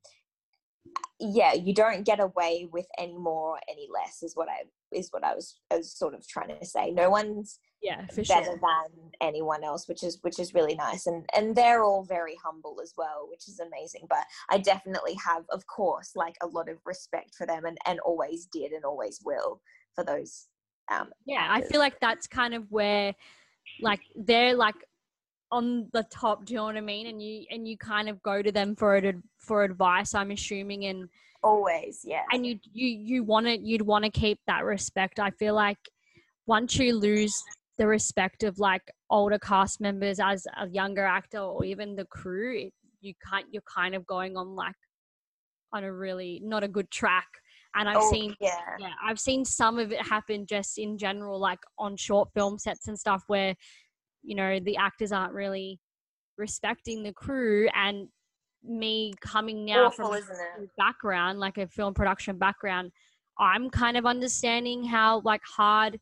[1.21, 4.23] yeah, you don't get away with any more, any less.
[4.23, 6.91] Is what I is what I was, I was sort of trying to say.
[6.91, 8.37] No one's yeah better sure.
[8.37, 12.37] Better than anyone else which is which is really nice and and they're all very
[12.42, 16.68] humble as well which is amazing but i definitely have of course like a lot
[16.68, 19.61] of respect for them and and always did and always will
[19.95, 20.47] for those
[20.90, 21.68] um yeah actors.
[21.68, 23.14] i feel like that's kind of where
[23.81, 24.77] like they're like
[25.51, 28.23] on the top do you know what i mean and you and you kind of
[28.23, 31.09] go to them for it for advice i'm assuming and
[31.45, 35.31] always yeah and you you you want to you'd want to keep that respect i
[35.31, 35.79] feel like
[36.47, 37.42] once you lose
[37.79, 42.67] the respect of like older cast members as a younger actor or even the crew
[42.67, 44.75] it, you can't you're kind of going on like
[45.73, 47.27] on a really not a good track.
[47.75, 48.59] And i've oh, seen yeah.
[48.79, 52.87] yeah i've seen some of it happen just in general like on short film sets
[52.87, 53.55] and stuff where
[54.23, 55.81] you know the actors aren't really
[56.37, 57.69] respecting the crew.
[57.75, 58.09] And
[58.65, 62.93] me coming now Awful, from a background like a film production background
[63.39, 65.99] i'm kind of understanding how like hard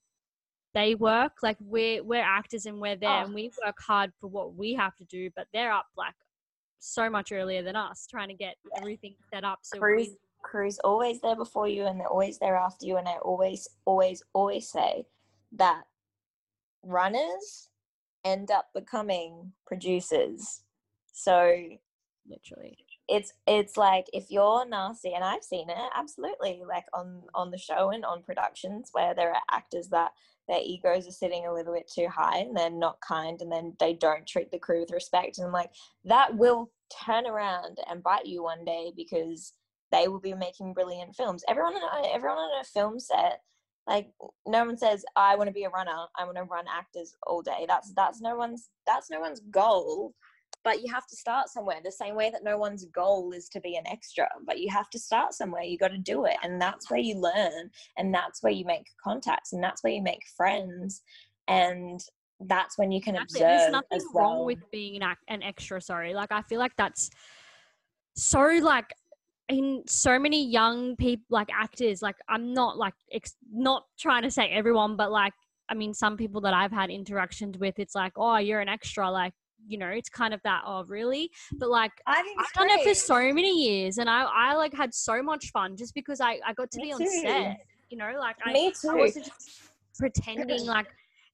[0.74, 1.32] they work.
[1.42, 3.24] Like we're we're actors and we're there oh.
[3.24, 6.14] and we work hard for what we have to do, but they're up like
[6.78, 9.60] so much earlier than us trying to get everything set up.
[9.62, 13.06] So crews we, crews always there before you and they're always there after you and
[13.08, 15.04] I always, always, always say
[15.52, 15.82] that
[16.82, 17.68] runners
[18.24, 20.62] end up becoming producers.
[21.12, 21.54] So
[22.28, 22.78] literally
[23.08, 27.58] it's it's like if you're nasty and i've seen it absolutely like on on the
[27.58, 30.12] show and on productions where there are actors that
[30.50, 33.74] their egos are sitting a little bit too high and they're not kind and then
[33.78, 35.38] they don't treat the crew with respect.
[35.38, 35.70] And I'm like
[36.04, 36.70] that will
[37.04, 39.52] turn around and bite you one day because
[39.92, 41.44] they will be making brilliant films.
[41.48, 41.74] Everyone
[42.12, 43.40] everyone on a film set
[43.86, 44.08] like
[44.46, 45.96] no one says i want to be a runner.
[46.18, 47.64] I want to run actors all day.
[47.68, 50.14] That's that's no one's that's no one's goal
[50.64, 53.60] but you have to start somewhere the same way that no one's goal is to
[53.60, 56.60] be an extra but you have to start somewhere you got to do it and
[56.60, 60.22] that's where you learn and that's where you make contacts and that's where you make
[60.36, 61.02] friends
[61.48, 62.00] and
[62.46, 64.24] that's when you can that's observe there's nothing well.
[64.24, 67.10] wrong with being an, an extra sorry like i feel like that's
[68.14, 68.92] so like
[69.48, 74.30] in so many young people like actors like i'm not like ex- not trying to
[74.30, 75.32] say everyone but like
[75.68, 79.10] i mean some people that i've had interactions with it's like oh you're an extra
[79.10, 79.34] like
[79.66, 81.30] you know, it's kind of that, oh, really?
[81.58, 82.80] But like, I have done great.
[82.80, 86.20] it for so many years and I, I like had so much fun just because
[86.20, 87.20] I, I got to Me be on too.
[87.22, 87.58] set,
[87.90, 88.90] you know, like I, Me too.
[88.90, 89.60] I wasn't just
[89.98, 90.86] pretending like,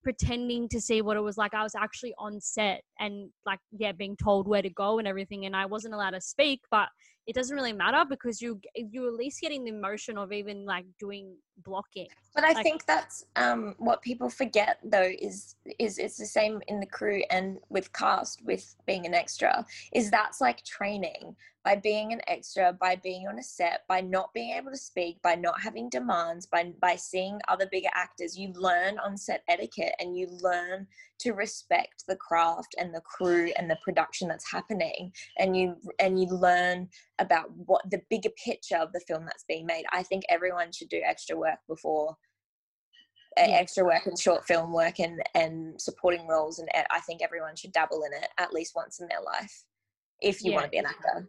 [0.02, 1.52] pretending to see what it was like.
[1.52, 5.46] I was actually on set and like, yeah, being told where to go and everything.
[5.46, 6.88] And I wasn't allowed to speak, but
[7.26, 10.84] it doesn't really matter because you you're at least getting the emotion of even like
[10.98, 11.34] doing
[11.64, 16.26] blocking but i like, think that's um what people forget though is is it's the
[16.26, 21.34] same in the crew and with cast with being an extra is that's like training.
[21.64, 25.20] By being an extra by being on a set by not being able to speak
[25.22, 29.94] by not having demands by by seeing other bigger actors you learn on set etiquette
[29.98, 30.86] and you learn
[31.18, 36.20] to respect the craft and the crew and the production that's happening and you and
[36.20, 40.24] you learn about what the bigger picture of the film that's being made i think
[40.28, 42.16] everyone should do extra work before
[43.36, 43.44] yeah.
[43.46, 47.72] extra work and short film work and and supporting roles and i think everyone should
[47.72, 49.64] dabble in it at least once in their life
[50.20, 50.56] if you yeah.
[50.56, 51.28] want to be an actor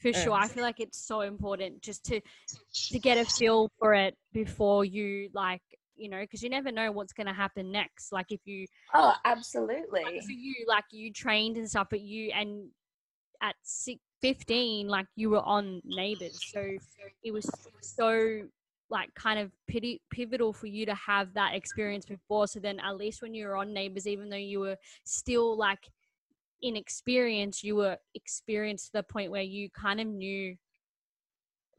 [0.00, 0.22] for mm.
[0.22, 2.20] sure i feel like it's so important just to
[2.72, 5.62] to get a feel for it before you like
[5.96, 9.14] you know because you never know what's going to happen next like if you oh
[9.24, 10.02] absolutely.
[10.02, 12.68] like for you like you trained and stuff but you and
[13.42, 16.64] at six, 15 like you were on neighbors so
[17.24, 17.48] it was
[17.80, 18.42] so
[18.88, 22.96] like kind of pity, pivotal for you to have that experience before so then at
[22.96, 25.90] least when you were on neighbors even though you were still like
[26.62, 30.54] inexperienced you were experienced to the point where you kind of knew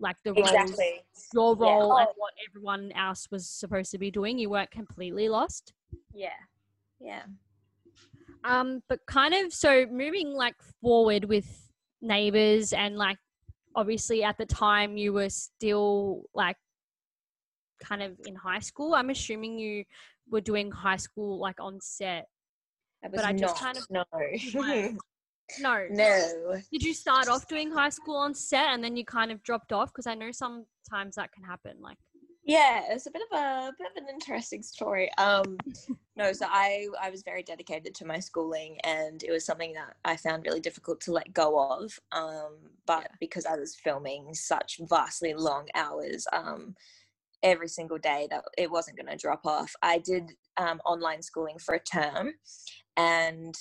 [0.03, 1.01] like the roles, exactly.
[1.33, 2.01] your role yeah.
[2.01, 4.37] and what everyone else was supposed to be doing.
[4.37, 5.73] You weren't completely lost.
[6.13, 6.29] Yeah.
[6.99, 7.23] Yeah.
[8.43, 11.47] Um, but kind of so moving like forward with
[12.01, 13.17] neighbors and like
[13.75, 16.57] obviously at the time you were still like
[17.81, 18.93] kind of in high school.
[18.93, 19.85] I'm assuming you
[20.29, 22.27] were doing high school like on set.
[23.01, 24.03] but I just kind of no.
[25.59, 25.85] No.
[25.89, 26.61] No.
[26.71, 29.73] Did you start off doing high school on set and then you kind of dropped
[29.73, 29.91] off?
[29.91, 31.77] Because I know sometimes that can happen.
[31.81, 31.97] Like.
[32.45, 35.09] Yeah, it's a bit of a bit of an interesting story.
[35.17, 35.57] Um,
[36.17, 39.95] no, so I I was very dedicated to my schooling, and it was something that
[40.03, 41.97] I found really difficult to let go of.
[42.11, 43.15] Um, but yeah.
[43.19, 46.75] because I was filming such vastly long hours, um,
[47.43, 49.73] every single day, that it wasn't going to drop off.
[49.81, 52.33] I did um, online schooling for a term,
[52.97, 53.55] and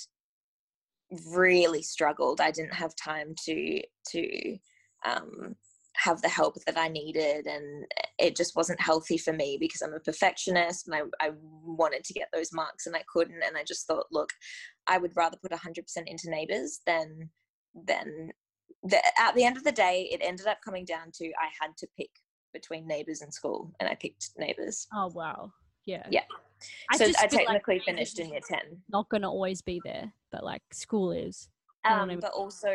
[1.31, 2.41] really struggled.
[2.41, 4.57] I didn't have time to to
[5.05, 5.55] um,
[5.95, 7.85] have the help that I needed, and
[8.17, 11.31] it just wasn't healthy for me because I'm a perfectionist and I, I
[11.63, 13.43] wanted to get those marks and I couldn't.
[13.45, 14.29] And I just thought, look,
[14.87, 17.29] I would rather put 100% into neighbors than
[17.75, 18.31] than
[18.83, 21.71] the, at the end of the day, it ended up coming down to I had
[21.77, 22.09] to pick
[22.53, 24.87] between neighbors and school, and I picked neighbors.
[24.93, 25.51] Oh wow!
[25.85, 26.05] Yeah.
[26.09, 26.21] Yeah.
[26.91, 28.59] I so I technically like finished in year 10.
[28.89, 31.49] Not going to always be there, but like school is.
[31.85, 32.69] Um, but also,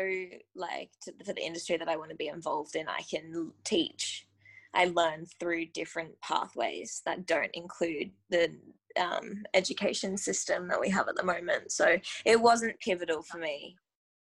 [0.55, 4.27] like to, for the industry that I want to be involved in, I can teach.
[4.75, 8.55] I learn through different pathways that don't include the
[8.99, 11.71] um, education system that we have at the moment.
[11.71, 13.77] So it wasn't pivotal for me.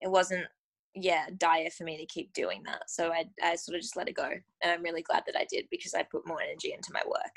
[0.02, 0.48] It wasn't,
[0.96, 2.89] yeah, dire for me to keep doing that.
[2.89, 4.30] So I, I sort of just let it go.
[4.63, 7.36] And I'm really glad that I did because I put more energy into my work.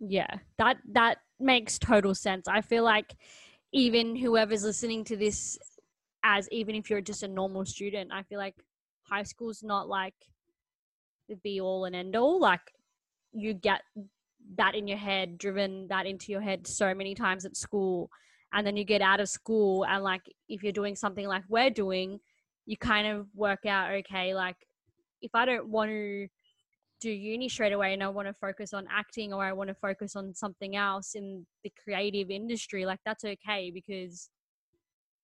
[0.00, 2.46] Yeah, that that makes total sense.
[2.48, 3.14] I feel like
[3.72, 5.58] even whoever's listening to this
[6.22, 8.54] as even if you're just a normal student, I feel like
[9.02, 10.14] high school's not like
[11.28, 12.40] the be all and end all.
[12.40, 12.60] Like
[13.32, 13.82] you get
[14.56, 18.10] that in your head, driven that into your head so many times at school.
[18.52, 21.70] And then you get out of school and like if you're doing something like we're
[21.70, 22.20] doing,
[22.66, 24.56] you kind of work out, okay, like
[25.20, 26.28] if I don't want to
[27.04, 29.74] do uni straight away and I want to focus on acting or I want to
[29.74, 34.30] focus on something else in the creative industry, like that's okay because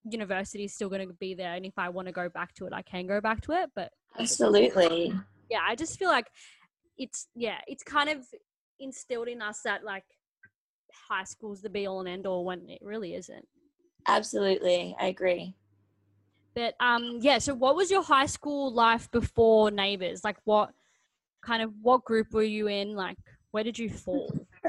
[0.05, 1.55] university is still going to be there.
[1.55, 3.71] And if I want to go back to it, I can go back to it.
[3.75, 5.15] But absolutely.
[5.51, 5.61] Yeah.
[5.67, 6.27] I just feel like
[6.99, 8.27] it's, yeah, it's kind of
[8.79, 10.05] instilled in us that like
[11.09, 13.47] high school's the be all and end all when it really isn't.
[14.07, 14.95] Absolutely.
[15.01, 15.55] I agree.
[16.55, 20.23] But um yeah, so what was your high school life before neighbors?
[20.25, 20.73] Like what
[21.43, 22.95] kind of what group were you in?
[22.95, 23.17] Like,
[23.51, 24.33] where did you fall?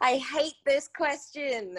[0.00, 1.78] I hate this question.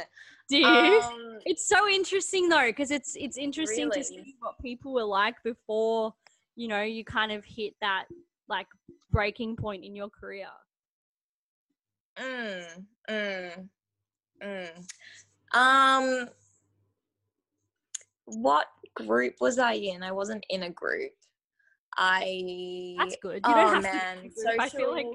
[0.49, 0.65] Do you?
[0.65, 4.01] Um, it's so interesting though, because it's it's interesting really?
[4.01, 6.13] to see what people were like before
[6.55, 8.05] you know you kind of hit that
[8.47, 8.67] like
[9.11, 10.47] breaking point in your career.
[12.17, 13.69] Mm, mm,
[14.43, 15.57] mm.
[15.57, 16.29] Um,
[18.25, 20.01] what group was I in?
[20.01, 21.11] I wasn't in a group.
[21.97, 23.41] I that's good.
[23.45, 24.23] You don't oh, have man.
[24.23, 24.31] to.
[24.31, 25.07] Social, I feel like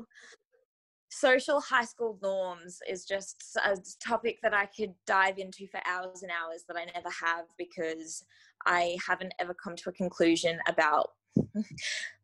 [1.10, 6.22] social high school norms is just a topic that I could dive into for hours
[6.22, 8.24] and hours that I never have because
[8.66, 11.10] I haven't ever come to a conclusion about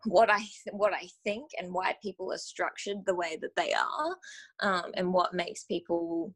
[0.04, 0.40] what I
[0.72, 4.16] what I think and why people are structured the way that they are,
[4.60, 6.34] um, and what makes people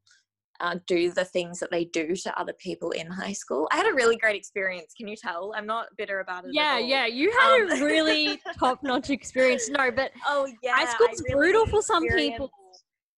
[0.62, 3.68] uh, do the things that they do to other people in high school.
[3.72, 4.94] I had a really great experience.
[4.96, 5.52] Can you tell?
[5.56, 6.52] I'm not bitter about it.
[6.54, 7.06] Yeah, yeah.
[7.06, 9.68] You had um, a really top notch experience.
[9.68, 12.50] No, but oh yeah, high school's really brutal for some people.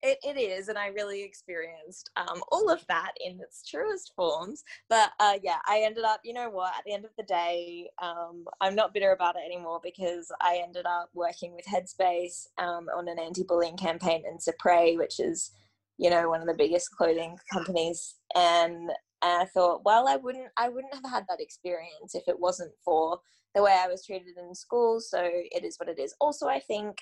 [0.07, 4.63] It, it is, and I really experienced um, all of that in its truest forms.
[4.91, 7.89] But uh, yeah, I ended up, you know what, at the end of the day,
[8.03, 12.89] um, I'm not bitter about it anymore because I ended up working with Headspace um,
[12.95, 15.53] on an anti bullying campaign in Supre, which is
[15.99, 18.17] you know, one of the biggest clothing companies.
[18.35, 18.91] And
[19.23, 22.73] and I thought, well, I wouldn't I wouldn't have had that experience if it wasn't
[22.85, 23.19] for
[23.55, 25.01] the way I was treated in school.
[25.01, 26.15] So it is what it is.
[26.21, 26.99] Also, I think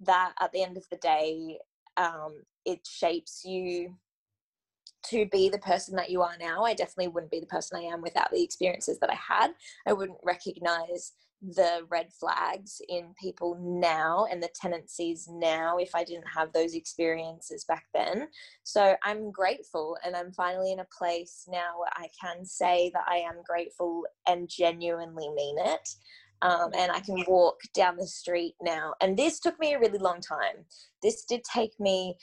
[0.00, 1.58] that at the end of the day,
[1.96, 3.96] um, it shapes you
[5.10, 6.64] to be the person that you are now.
[6.64, 9.52] I definitely wouldn't be the person I am without the experiences that I had.
[9.86, 11.12] I wouldn't recognize
[11.42, 16.74] the red flags in people now and the tendencies now if I didn't have those
[16.74, 18.28] experiences back then.
[18.64, 23.04] So I'm grateful and I'm finally in a place now where I can say that
[23.06, 25.88] I am grateful and genuinely mean it.
[26.42, 28.92] Um, and I can walk down the street now.
[29.00, 30.66] And this took me a really long time.
[31.02, 32.16] This did take me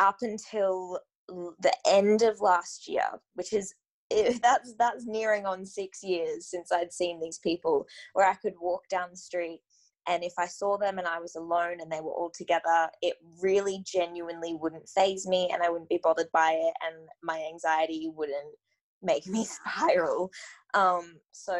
[0.00, 0.98] up until
[1.28, 3.74] the end of last year, which is
[4.10, 8.54] it, that's that's nearing on six years since I'd seen these people where I could
[8.60, 9.60] walk down the street
[10.06, 13.14] and if I saw them and I was alone and they were all together, it
[13.40, 18.10] really genuinely wouldn't phase me and I wouldn't be bothered by it and my anxiety
[18.14, 18.54] wouldn't
[19.02, 20.30] make me spiral.
[20.74, 21.56] Um, so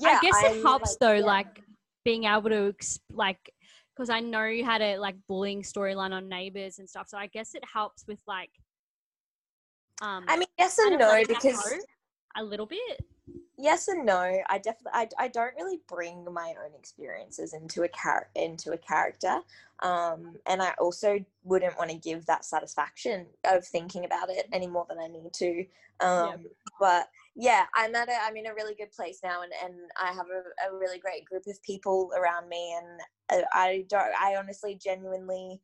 [0.00, 1.24] yeah, I guess it I'm helps like, though, yeah.
[1.24, 1.62] like
[2.04, 2.74] being able to
[3.10, 3.52] like
[3.96, 7.08] because I know you had a like bullying storyline on Neighbours and stuff.
[7.08, 8.50] So I guess it helps with like
[10.00, 11.74] um, I mean, yes and no, because
[12.36, 13.04] a little bit.
[13.58, 14.40] Yes and no.
[14.48, 18.78] I definitely, I, I don't really bring my own experiences into a char- into a
[18.78, 19.40] character,
[19.80, 24.68] um, and I also wouldn't want to give that satisfaction of thinking about it any
[24.68, 25.66] more than I need to.
[26.00, 26.36] Um, yeah.
[26.78, 30.12] But yeah, I'm at a, I'm in a really good place now, and, and I
[30.12, 34.36] have a, a really great group of people around me, and uh, I don't, I
[34.36, 35.60] honestly, genuinely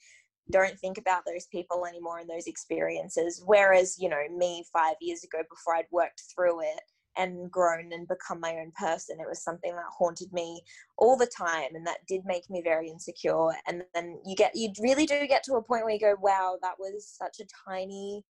[0.51, 3.43] don't think about those people anymore and those experiences.
[3.47, 6.81] Whereas, you know, me five years ago, before I'd worked through it
[7.17, 10.61] and grown and become my own person, it was something that haunted me
[10.99, 11.75] all the time.
[11.75, 13.51] And that did make me very insecure.
[13.67, 16.59] And then you get, you really do get to a point where you go, wow,
[16.61, 18.23] that was such a tiny,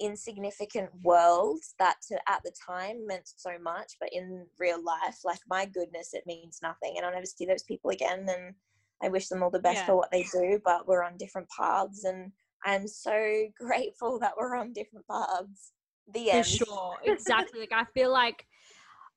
[0.00, 3.94] insignificant world that to, at the time meant so much.
[3.98, 6.94] But in real life, like, my goodness, it means nothing.
[6.96, 8.26] And I'll never see those people again.
[8.28, 8.54] And,
[9.02, 9.86] I wish them all the best yeah.
[9.86, 12.32] for what they do, but we're on different paths, and
[12.64, 15.72] I'm so grateful that we're on different paths.
[16.12, 16.46] The end.
[16.46, 17.60] For sure, exactly.
[17.60, 18.44] like I feel like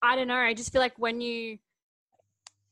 [0.01, 0.35] I don't know.
[0.35, 1.57] I just feel like when you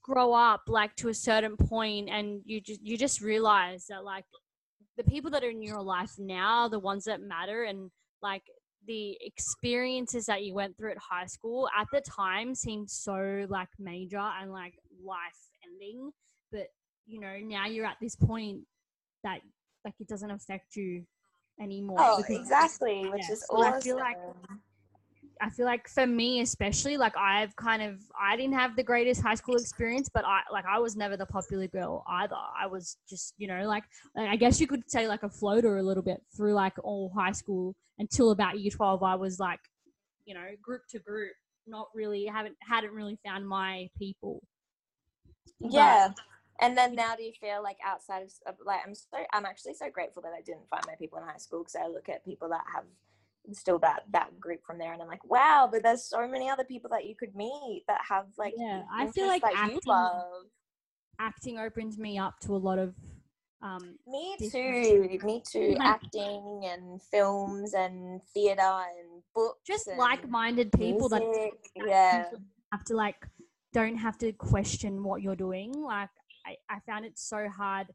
[0.03, 4.25] grow up, like to a certain point, and you just you just realize that like
[4.97, 7.89] the people that are in your life now, the ones that matter, and
[8.21, 8.43] like
[8.87, 13.67] the experiences that you went through at high school at the time seemed so like
[13.77, 15.19] major and like life
[15.63, 16.11] ending
[16.51, 16.67] but
[17.09, 18.61] you know now you're at this point
[19.23, 19.41] that
[19.83, 21.03] like it doesn't affect you
[21.61, 21.97] anymore.
[21.99, 23.73] Oh, exactly, which is so awesome.
[23.73, 24.17] I feel like
[25.41, 29.21] I feel like for me especially, like I've kind of I didn't have the greatest
[29.21, 32.35] high school experience, but I like I was never the popular girl either.
[32.35, 33.83] I was just you know like
[34.17, 37.31] I guess you could say like a floater a little bit through like all high
[37.31, 39.01] school until about year twelve.
[39.01, 39.59] I was like
[40.25, 41.33] you know group to group,
[41.65, 44.43] not really haven't hadn't really found my people.
[45.59, 46.09] Yeah.
[46.09, 46.23] But,
[46.61, 49.89] and then now do you feel like outside of like i'm so i'm actually so
[49.89, 52.49] grateful that i didn't find my people in high school because i look at people
[52.49, 52.83] that have
[53.53, 56.63] still that that group from there and i'm like wow but there's so many other
[56.63, 59.79] people that you could meet that have like yeah i feel like acting,
[61.19, 62.93] acting opens me up to a lot of
[63.61, 71.09] um me too me too acting and films and theater and books just like-minded people
[71.09, 71.51] music.
[71.75, 72.25] that yeah
[72.71, 73.27] have to like
[73.73, 76.09] don't have to question what you're doing like
[76.45, 77.87] I, I found it so hard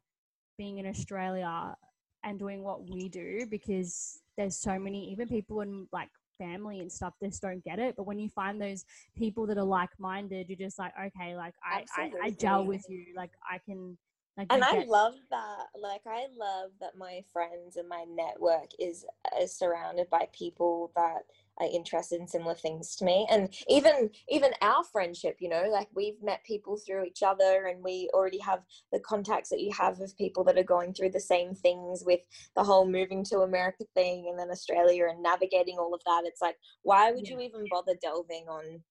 [0.57, 1.75] being in Australia
[2.23, 6.91] and doing what we do because there's so many even people in like family and
[6.91, 7.95] stuff just don't get it.
[7.95, 8.83] But when you find those
[9.15, 13.05] people that are like-minded you're just like okay like I, I, I gel with you.
[13.15, 13.97] Like i can
[14.37, 19.05] like and i love that like i love that my friends and my network is,
[19.41, 21.23] is surrounded by people that
[21.57, 25.87] are interested in similar things to me and even even our friendship you know like
[25.95, 28.59] we've met people through each other and we already have
[28.91, 32.19] the contacts that you have of people that are going through the same things with
[32.55, 36.41] the whole moving to america thing and then australia and navigating all of that it's
[36.41, 37.35] like why would yeah.
[37.35, 38.81] you even bother delving on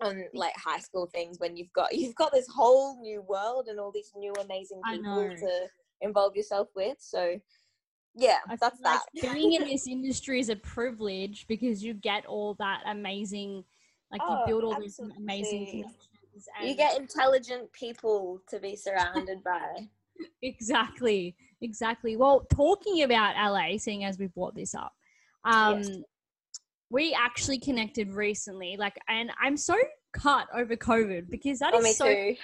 [0.00, 3.80] on like high school things when you've got you've got this whole new world and
[3.80, 5.66] all these new amazing people to
[6.02, 7.38] involve yourself with so
[8.16, 9.02] yeah, I that's that.
[9.14, 13.62] Like being in this industry is a privilege because you get all that amazing,
[14.10, 15.16] like oh, you build all absolutely.
[15.16, 16.48] these amazing connections.
[16.62, 19.88] you get intelligent people to be surrounded by.
[20.40, 22.16] Exactly, exactly.
[22.16, 24.94] Well, talking about LA, seeing as we brought this up,
[25.44, 25.90] um, yes.
[26.90, 28.76] We actually connected recently.
[28.78, 29.76] Like, and I'm so
[30.12, 32.04] cut over COVID because that oh, is so.
[32.06, 32.36] like,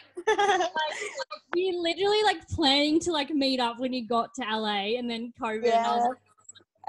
[1.55, 5.33] we literally like planning to like meet up when you got to LA, and then
[5.41, 5.65] COVID.
[5.65, 5.95] Yeah.
[5.95, 6.19] And, like,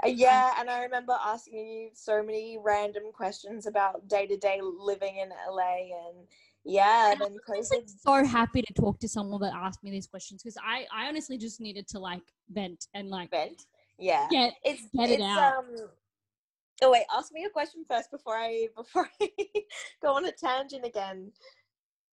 [0.04, 4.60] Uh, yeah, and I remember asking you so many random questions about day to day
[4.62, 6.26] living in LA, and
[6.64, 7.90] yeah, And I then was like, COVID.
[8.00, 11.38] so happy to talk to someone that asked me these questions because I, I honestly
[11.38, 13.66] just needed to like vent and like Vent.
[13.98, 15.58] Yeah, get it's get it out.
[15.58, 15.66] um.
[16.84, 19.30] Oh wait, ask me a question first before I before I
[20.02, 21.32] go on a tangent again.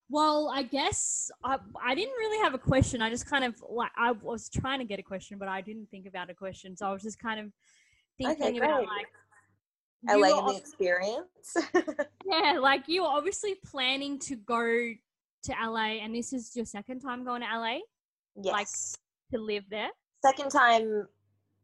[0.09, 3.01] Well, I guess I, I didn't really have a question.
[3.01, 5.89] I just kind of like I was trying to get a question, but I didn't
[5.89, 6.75] think about a question.
[6.75, 7.51] So I was just kind of
[8.17, 9.07] thinking about like
[10.07, 11.57] LA and the experience.
[12.25, 14.63] yeah, like you were obviously planning to go
[15.43, 17.79] to LA, and this is your second time going to LA
[18.41, 18.95] yes.
[19.33, 19.89] to live there.
[20.23, 21.07] Second time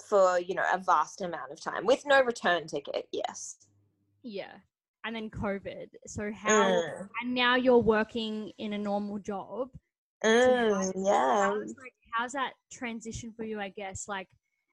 [0.01, 3.07] for you know a vast amount of time with no return ticket.
[3.11, 3.57] Yes.
[4.23, 4.53] Yeah,
[5.05, 5.87] and then COVID.
[6.05, 6.63] So how?
[6.63, 7.09] Mm.
[7.21, 9.69] And now you're working in a normal job.
[10.23, 11.49] Mm, yeah.
[11.49, 13.59] How's like how's that transition for you?
[13.59, 14.27] I guess like,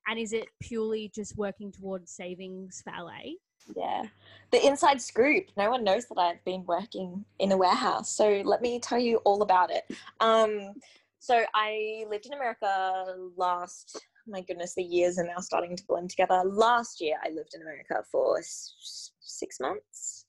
[0.06, 3.34] and is it purely just working towards savings for LA?
[3.76, 4.04] Yeah.
[4.50, 5.46] The inside scoop.
[5.56, 8.10] No one knows that I've been working in a warehouse.
[8.10, 9.84] So let me tell you all about it.
[10.20, 10.74] Um,
[11.18, 16.10] so I lived in America last, my goodness, the years are now starting to blend
[16.10, 16.42] together.
[16.44, 20.26] Last year, I lived in America for six months,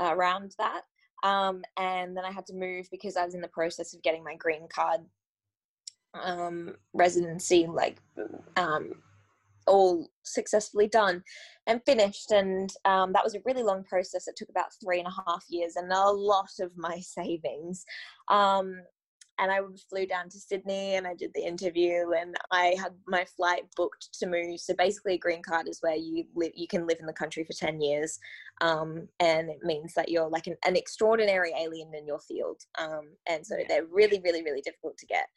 [0.00, 0.82] uh, around that.
[1.24, 4.22] Um, and then I had to move because I was in the process of getting
[4.22, 5.00] my green card
[6.14, 7.98] um, residency, like
[8.56, 9.02] um,
[9.66, 11.22] all successfully done
[11.66, 12.30] and finished.
[12.30, 14.28] And um, that was a really long process.
[14.28, 17.84] It took about three and a half years and a lot of my savings.
[18.28, 18.80] Um,
[19.38, 23.24] and I flew down to Sydney and I did the interview and I had my
[23.24, 24.60] flight booked to move.
[24.60, 27.44] So basically, a green card is where you live, you can live in the country
[27.44, 28.18] for 10 years.
[28.60, 32.62] Um, and it means that you're like an, an extraordinary alien in your field.
[32.78, 33.64] Um, and so Yeah.
[33.68, 35.28] they're really, really, really difficult to get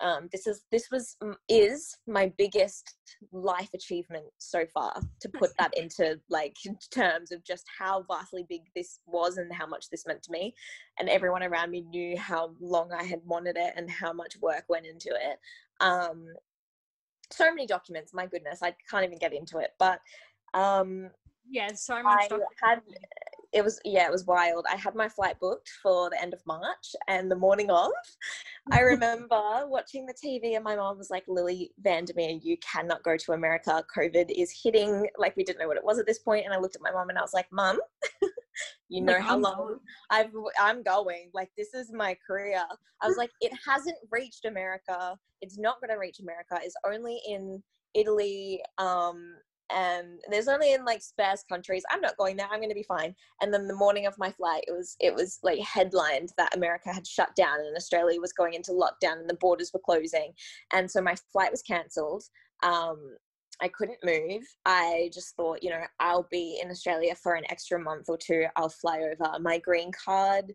[0.00, 1.16] um, this is this was
[1.48, 2.96] is my biggest
[3.32, 6.56] life achievement so far to put that into like
[6.92, 10.54] terms of just how vastly big this was and how much this meant to me.
[10.98, 14.64] And everyone around me knew how long i had wanted it and how much work
[14.68, 15.38] went into it.
[15.80, 16.26] Um,
[17.30, 19.70] so many documents my goodness i can't even get into it.
[19.78, 20.00] But
[20.54, 21.10] um,
[21.50, 22.24] Yeah, so much.
[22.24, 22.80] I doc- had
[23.52, 26.40] it was yeah it was wild i had my flight booked for the end of
[26.46, 27.90] march and the morning of
[28.72, 32.56] i remember watching the tv and my mom was like Lilly Van Der Meer you
[32.58, 36.06] cannot go to america covid is hitting like we didn't know what it was at
[36.06, 37.78] this point and i looked at my mom and i was like mom
[38.88, 39.78] you know Like, how long.
[40.10, 41.30] I've I'm going.
[41.34, 42.62] Like this is my career.
[43.00, 45.16] I was like, it hasn't reached America.
[45.40, 46.58] It's not going to reach America.
[46.62, 47.62] It's only in
[47.94, 48.62] Italy.
[48.78, 49.34] Um,
[49.74, 51.84] and there's only in like sparse countries.
[51.90, 52.48] I'm not going there.
[52.50, 53.14] I'm going to be fine.
[53.42, 56.92] And then the morning of my flight, it was it was like headlined that America
[56.92, 60.32] had shut down and Australia was going into lockdown and the borders were closing.
[60.72, 62.24] And so my flight was cancelled.
[62.62, 63.16] Um,
[63.60, 64.42] I couldn't move.
[64.64, 68.46] I just thought, you know, I'll be in Australia for an extra month or two.
[68.56, 69.38] I'll fly over.
[69.40, 70.54] My green card.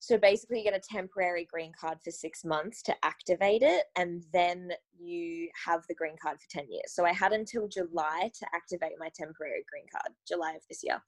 [0.00, 4.24] So basically, you get a temporary green card for six months to activate it, and
[4.32, 6.92] then you have the green card for 10 years.
[6.92, 11.00] So I had until July to activate my temporary green card, July of this year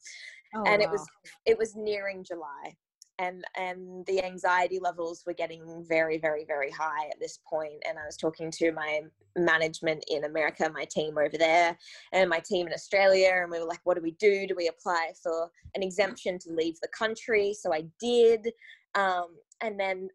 [0.55, 1.07] Oh, and it was
[1.47, 2.77] it was nearing July,
[3.19, 7.83] and and the anxiety levels were getting very very very high at this point.
[7.89, 9.03] And I was talking to my
[9.35, 11.79] management in America, my team over there,
[12.13, 14.47] and my team in Australia, and we were like, "What do we do?
[14.47, 18.53] Do we apply for an exemption to leave the country?" So I did,
[18.95, 19.29] um,
[19.61, 20.09] and then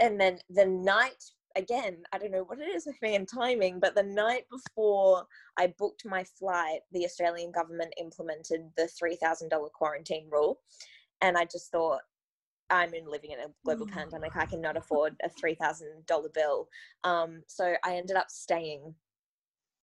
[0.00, 1.24] and then the night
[1.56, 5.26] again i don't know what it is with me and timing but the night before
[5.58, 10.60] i booked my flight the australian government implemented the $3000 quarantine rule
[11.22, 12.00] and i just thought
[12.70, 13.92] i'm in living in a global Mm.
[13.92, 16.68] pandemic i cannot afford a $3000 bill
[17.04, 18.94] um, so i ended up staying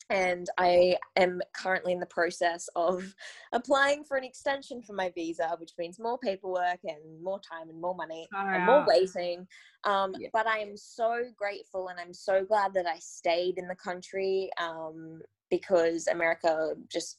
[0.10, 3.16] and I am currently in the process of
[3.53, 7.82] applying for an extension for my visa, which means more paperwork and more time and
[7.82, 9.47] more money Far and more waiting.
[9.84, 10.30] Um, Yeah.
[10.34, 14.49] But I am so grateful and I'm so glad that I stayed in the country
[14.60, 17.18] um, because America just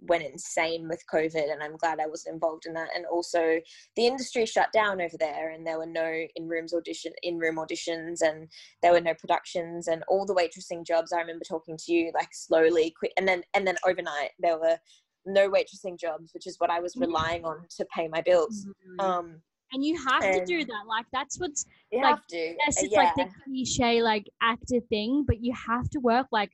[0.00, 2.88] went insane with COVID, and I'm glad I wasn't involved in that.
[2.94, 3.60] And also,
[3.96, 7.56] the industry shut down over there, and there were no in rooms audition in room
[7.56, 8.48] auditions, and
[8.82, 11.12] there were no productions, and all the waitressing jobs.
[11.12, 14.78] I remember talking to you like slowly, quick, and then and then overnight there were
[15.26, 18.66] no waitressing jobs, which is what I was relying on to pay my bills.
[18.66, 19.04] Mhm.
[19.04, 19.42] Um,
[19.72, 20.84] and you have to do that.
[20.86, 24.80] Like that's what's you Like, have to, yes, uh, it's like the cliche like actor
[24.88, 26.52] thing, but you have to work like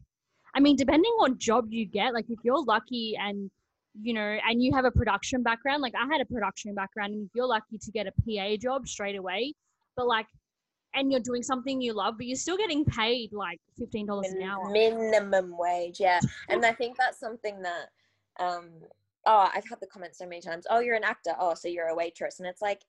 [0.54, 3.50] I mean, depending on job you get, like if you're lucky and
[4.00, 7.26] you know, and you have a production background, like I had a production background, and
[7.26, 9.54] if you're lucky to get a PA job straight away,
[9.96, 10.26] but like
[10.96, 14.42] and you're doing something you love, but you're still getting paid like fifteen dollars an
[14.42, 14.70] hour.
[14.70, 16.20] Minimum wage, yeah.
[16.48, 17.88] and I think that's something that
[18.40, 18.70] um
[19.26, 21.34] oh, I've had the comment so many times, oh, you're an actor.
[21.38, 22.40] Oh, so you're a waitress.
[22.40, 22.82] And it's like,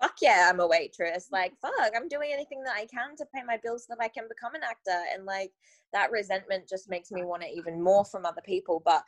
[0.00, 1.28] fuck yeah, I'm a waitress.
[1.30, 4.08] Like, fuck, I'm doing anything that I can to pay my bills so that I
[4.08, 5.02] can become an actor.
[5.14, 5.52] And like,
[5.92, 8.82] that resentment just makes me want it even more from other people.
[8.84, 9.02] But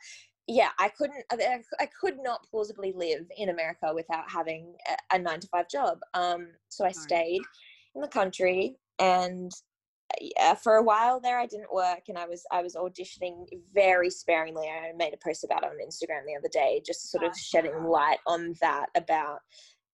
[0.47, 4.75] yeah, I couldn't, I could not plausibly live in America without having
[5.11, 5.99] a, nine to five job.
[6.13, 7.41] Um, so I stayed
[7.95, 9.51] in the country and
[10.21, 14.09] yeah, for a while there I didn't work and I was I was auditioning very
[14.09, 14.67] sparingly.
[14.67, 17.83] I made a post about it on Instagram the other day, just sort of shedding
[17.83, 19.39] light on that about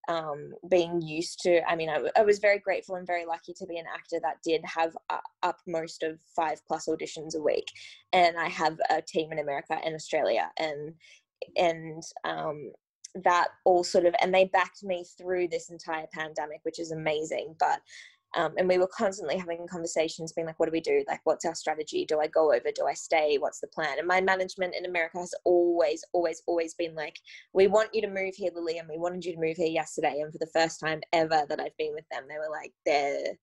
[0.08, 1.60] um, being used to.
[1.68, 4.62] I mean, I, was very grateful and very lucky to be an actor that did
[4.64, 7.70] have uh, up most of five plus auditions a week,
[8.12, 10.94] and I have a team in America and Australia, and
[11.56, 12.72] and um,
[13.22, 17.54] that all sort of and they backed me through this entire pandemic, which is amazing.
[17.58, 17.80] But
[18.36, 21.04] um, and we were constantly having conversations, being like, what do we do?
[21.06, 22.04] Like, what's our strategy?
[22.04, 22.70] Do I go over?
[22.74, 23.36] Do I stay?
[23.38, 23.98] What's the plan?
[23.98, 27.16] And my management in America has always, always, always been like,
[27.52, 30.20] we want you to move here, Lilly, and we wanted you to move here yesterday.
[30.20, 33.34] And for the first time ever that I've been with them, they were like, there,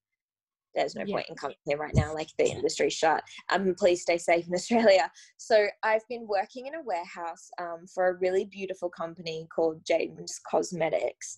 [0.76, 1.16] there's no yeah.
[1.16, 2.14] point in coming here right now.
[2.14, 3.24] Like the industry's shut.
[3.52, 5.10] Um, please stay safe in Australia.
[5.38, 10.40] So I've been working in a warehouse um, for a really beautiful company called James
[10.50, 11.38] Cosmetics.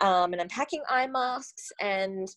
[0.00, 2.28] Um, and I'm packing eye masks and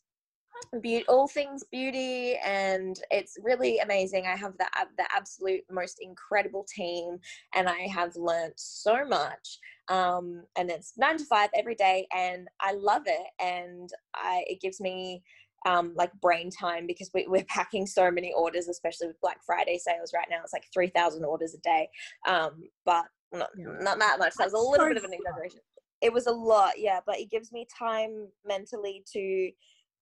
[0.82, 4.26] be- all things beauty and it's really amazing.
[4.28, 4.66] I have the,
[4.98, 7.20] the absolute most incredible team
[7.54, 9.60] and i have learned so much
[9.90, 14.62] um, and it's nine to five every day and i love it and I, it
[14.62, 15.24] gives me
[15.66, 19.78] um, like brain time because we, are packing so many orders especially with black friday
[19.78, 21.90] sales right now it's like 3000 orders a day
[22.28, 25.60] um, but not, not that much that was a little bit of an exaggeration.
[26.02, 29.52] It was a lot yeah but it gives me time mentally to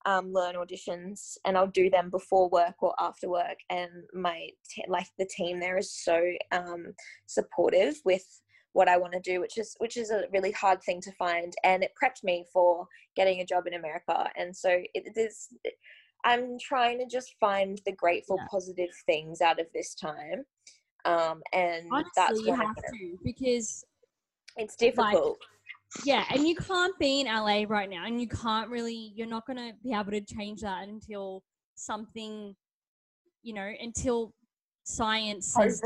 [0.06, 3.58] um, learn auditions and I'll do them before work or after work.
[3.68, 6.22] And my te- like the team there is so
[6.52, 6.94] um,
[7.26, 8.24] supportive with
[8.72, 11.52] what I want to do, which is which is a really hard thing to find.
[11.64, 12.86] And it prepped me for
[13.16, 14.30] getting a job in America.
[14.36, 15.48] And so it is.
[16.24, 18.46] I'm trying to just find the grateful, yeah.
[18.50, 20.44] positive things out of this time.
[21.06, 23.84] Um, and Honestly, that's you have to because
[24.56, 25.38] it's difficult.
[25.40, 25.48] Like,
[26.04, 29.46] yeah, and you can't be in LA right now, and you can't really, you're not
[29.46, 31.42] going to be able to change that until
[31.74, 32.54] something,
[33.42, 34.32] you know, until
[34.84, 35.82] science says.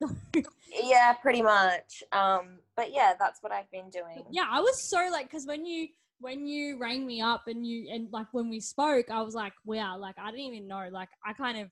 [0.82, 2.02] yeah, pretty much.
[2.10, 4.24] Um, but yeah, that's what I've been doing.
[4.30, 7.88] Yeah, I was so like, because when you when you rang me up and you
[7.92, 10.88] and like when we spoke, I was like, wow, like I didn't even know.
[10.90, 11.68] Like I kind of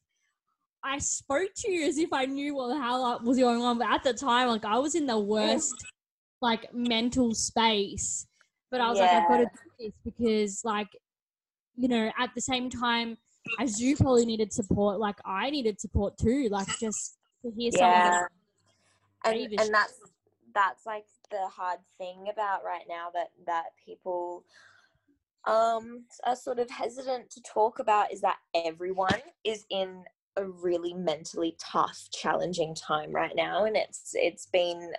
[0.85, 3.91] I spoke to you as if I knew what the hell was going on, but
[3.91, 5.75] at the time, like I was in the worst
[6.41, 8.27] like mental space.
[8.71, 9.05] But I was yeah.
[9.05, 10.89] like, I've got to do this because, like,
[11.77, 13.17] you know, at the same time
[13.59, 16.49] as you probably needed support, like I needed support too.
[16.51, 18.27] Like just to hear yeah.
[19.25, 19.47] something.
[19.47, 19.95] And, and that's
[20.55, 24.45] that's like the hard thing about right now that that people
[25.47, 30.03] um are sort of hesitant to talk about is that everyone is in
[30.37, 34.93] a really mentally tough challenging time right now and it's it's been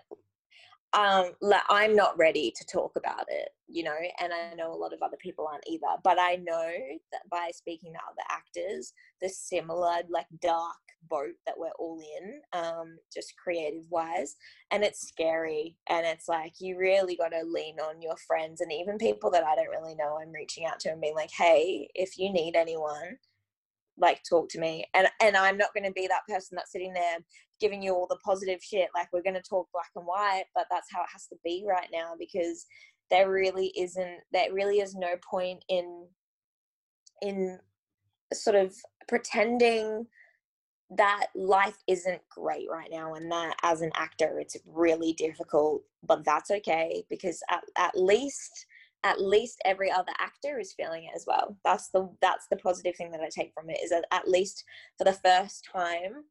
[0.94, 4.76] um like i'm not ready to talk about it you know and i know a
[4.76, 6.70] lot of other people aren't either but i know
[7.12, 10.76] that by speaking to other actors the similar like dark
[11.10, 14.36] boat that we're all in um just creative wise
[14.72, 18.72] and it's scary and it's like you really got to lean on your friends and
[18.72, 21.88] even people that i don't really know i'm reaching out to and being like hey
[21.96, 23.18] if you need anyone
[24.02, 26.94] like talk to me and and i'm not going to be that person that's sitting
[26.94, 27.18] there
[27.60, 30.66] giving you all the positive shit like we're going to talk black and white but
[30.70, 32.66] that's how it has to be right now because
[33.10, 36.08] there really isn't there really is no point in
[37.22, 37.60] in
[38.34, 38.76] sort of
[39.08, 40.06] pretending
[40.90, 46.26] that life isn't great right now and that as an actor it's really difficult but
[46.26, 48.66] that's okay because at, at least
[49.04, 51.58] at least every other actor is feeling it as well.
[51.64, 54.64] That's the that's the positive thing that i take from it is that at least
[54.98, 56.24] for the first time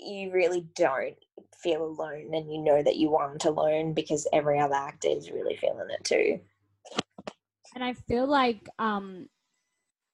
[0.00, 1.16] you really don't
[1.60, 5.56] feel alone and you know that you aren't alone because every other actor is really
[5.56, 6.40] feeling it too.
[7.74, 9.28] And i feel like um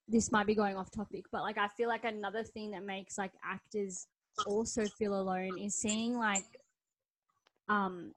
[0.08, 3.16] this might be going off topic but like i feel like another thing that makes
[3.16, 4.06] like actors
[4.46, 6.44] also feel alone is seeing like
[7.68, 8.12] um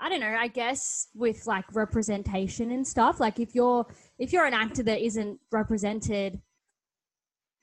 [0.00, 3.86] I don't know, I guess with like representation and stuff, like if you're
[4.18, 6.40] if you're an actor that isn't represented,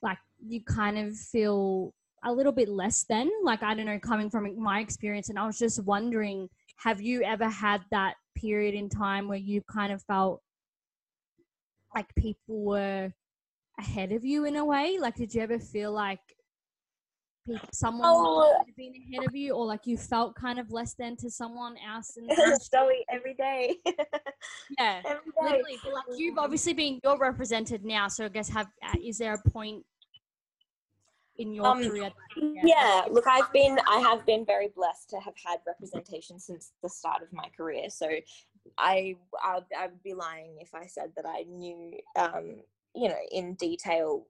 [0.02, 1.92] like you kind of feel
[2.24, 5.46] a little bit less than, like I don't know, coming from my experience and I
[5.46, 10.02] was just wondering, have you ever had that period in time where you kind of
[10.04, 10.40] felt
[11.94, 13.12] like people were
[13.80, 14.98] ahead of you in a way?
[15.00, 16.20] Like, did you ever feel like
[17.48, 18.64] people, someone Oh.
[18.76, 22.16] been ahead of you, or like you felt kind of less than to someone else?
[22.16, 23.76] In the Zoe every day.
[24.78, 25.42] yeah, every day.
[25.42, 25.78] literally.
[25.82, 29.34] But like you've obviously been you're represented now, so I guess have uh, is there
[29.34, 29.84] a point
[31.36, 32.10] in your Um, career?
[32.36, 36.88] yeah look i've been i have been very blessed to have had representation since the
[36.88, 38.08] start of my career so
[38.76, 42.56] i i i would be lying if i said that i knew um
[42.94, 44.26] you know in detail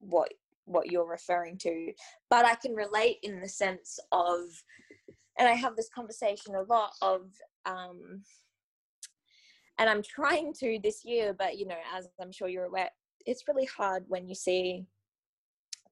[0.00, 0.32] what
[0.68, 1.92] what you're referring to
[2.30, 4.40] but i can relate in the sense of
[5.38, 7.30] and i have this conversation a lot of
[7.66, 8.22] um
[9.78, 12.90] and i'm trying to this year but you know as i'm sure you're aware
[13.26, 14.84] it's really hard when you see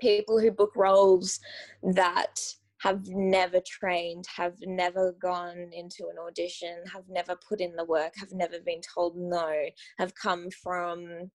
[0.01, 1.41] people who book roles
[1.83, 2.41] that
[2.79, 8.12] have never trained, have never gone into an audition, have never put in the work,
[8.16, 9.51] have never been told no,
[9.99, 11.31] have come from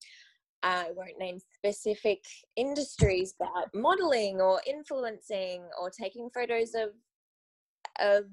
[0.64, 2.24] I won't name specific
[2.55, 6.89] industries, but modeling or influencing or taking photos of
[7.99, 8.26] of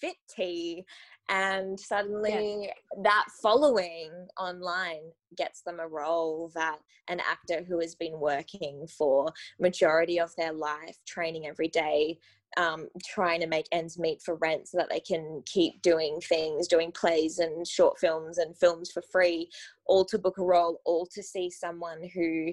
[0.00, 0.84] fit tea
[1.28, 2.70] and suddenly
[3.02, 5.00] that following online
[5.36, 6.78] gets them a role that
[7.08, 12.18] an actor who has been working for majority of their life training every day
[12.56, 16.68] um, trying to make ends meet for rent so that they can keep doing things
[16.68, 19.48] doing plays and short films and films for free
[19.86, 22.52] all to book a role all to see someone who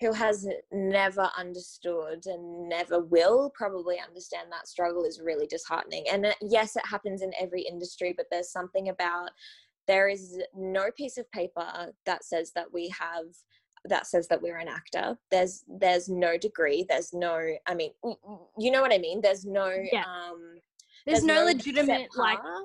[0.00, 6.04] who has never understood and never will probably understand that struggle is really disheartening.
[6.12, 9.30] And uh, yes, it happens in every industry, but there's something about
[9.86, 13.26] there is no piece of paper that says that we have
[13.88, 17.90] that says that we're an actor there's there's no degree there's no i mean
[18.58, 20.04] you know what i mean there's no Yeah.
[20.04, 20.58] um
[21.06, 22.62] There's, no, set legitimate like path.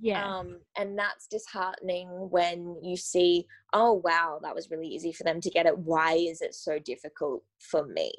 [0.00, 0.36] yeah.
[0.38, 5.40] Um, and that's disheartening when you see, oh wow, that was really easy for them
[5.40, 5.76] to get it.
[5.78, 8.12] Why is it so difficult for me?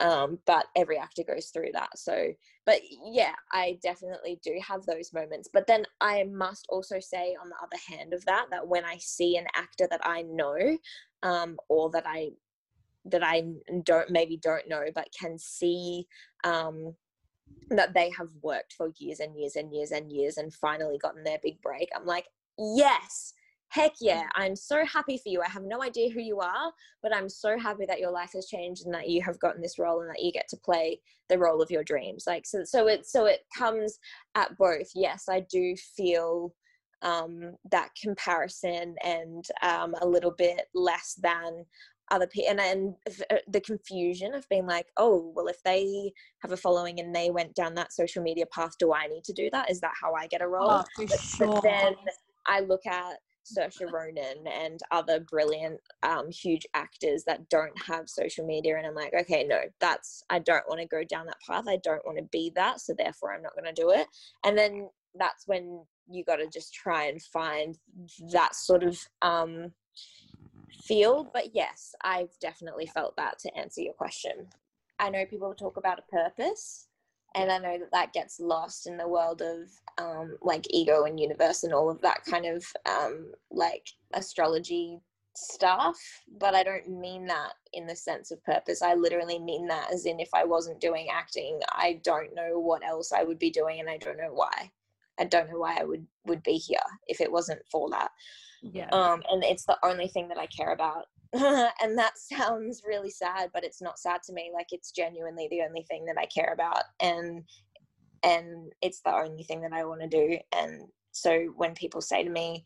[0.00, 1.96] Um, but every actor goes through that.
[1.98, 2.32] So,
[2.66, 5.48] but yeah, I definitely do have those moments.
[5.52, 8.98] But then I must also say, on the other hand of that, that when I
[8.98, 10.78] see an actor that I know,
[11.22, 12.30] um, or that I
[13.06, 13.44] that I
[13.82, 16.06] don't maybe don't know, but can see
[16.42, 16.94] um,
[17.70, 21.24] that they have worked for years and years and years and years and finally gotten
[21.24, 21.88] their big break.
[21.94, 22.26] I'm like,
[22.58, 23.34] yes,
[23.74, 25.42] heck yeah, I'm so happy for you.
[25.42, 26.72] I have no idea who you are,
[27.02, 29.78] but I'm so happy that your life has changed and that you have gotten this
[29.78, 32.24] role and that you get to play the role of your dreams.
[32.26, 33.98] Like so so it so it comes
[34.36, 34.88] at both.
[34.94, 36.54] Yes, I do feel
[37.02, 41.64] um, that comparison and um, a little bit less than
[42.10, 42.94] other people and, and
[43.30, 46.12] uh, the confusion of being like oh well if they
[46.42, 49.32] have a following and they went down that social media path do i need to
[49.32, 51.46] do that is that how i get a role Oh, for but, sure.
[51.46, 51.94] but then
[52.46, 53.14] i look at
[53.44, 58.94] Saoirse Ronan and other brilliant, um, huge actors that don't have social media, and I'm
[58.94, 61.64] like, okay, no, that's I don't want to go down that path.
[61.68, 64.06] I don't want to be that, so therefore I'm not going to do it.
[64.44, 67.78] And then that's when you got to just try and find
[68.32, 69.72] that sort of um,
[70.82, 71.28] field.
[71.32, 74.48] But yes, I've definitely felt that to answer your question.
[74.98, 76.88] I know people talk about a purpose,
[77.34, 79.68] and I know that that gets lost in the world of
[79.98, 85.00] um, like ego and universe and all of that kind of um, like astrology
[85.36, 85.98] stuff.
[86.38, 88.82] But I don't mean that in the sense of purpose.
[88.82, 92.84] I literally mean that as in if I wasn't doing acting, I don't know what
[92.84, 94.70] else I would be doing, and I don't know why.
[95.18, 98.10] I don't know why I would would be here if it wasn't for that
[98.72, 98.88] yeah.
[98.90, 101.06] um, and it's the only thing that I care about.
[101.82, 104.52] and that sounds really sad, but it's not sad to me.
[104.54, 107.42] Like it's genuinely the only thing that I care about, and
[108.22, 110.38] and it's the only thing that I want to do.
[110.56, 112.64] And so when people say to me,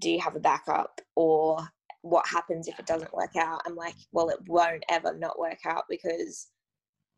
[0.00, 1.60] "Do you have a backup?" or
[2.02, 5.64] "What happens if it doesn't work out?" I'm like, "Well, it won't ever not work
[5.64, 6.48] out because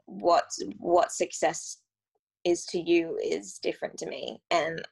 [0.04, 1.78] what what success
[2.44, 4.86] is to you is different to me, and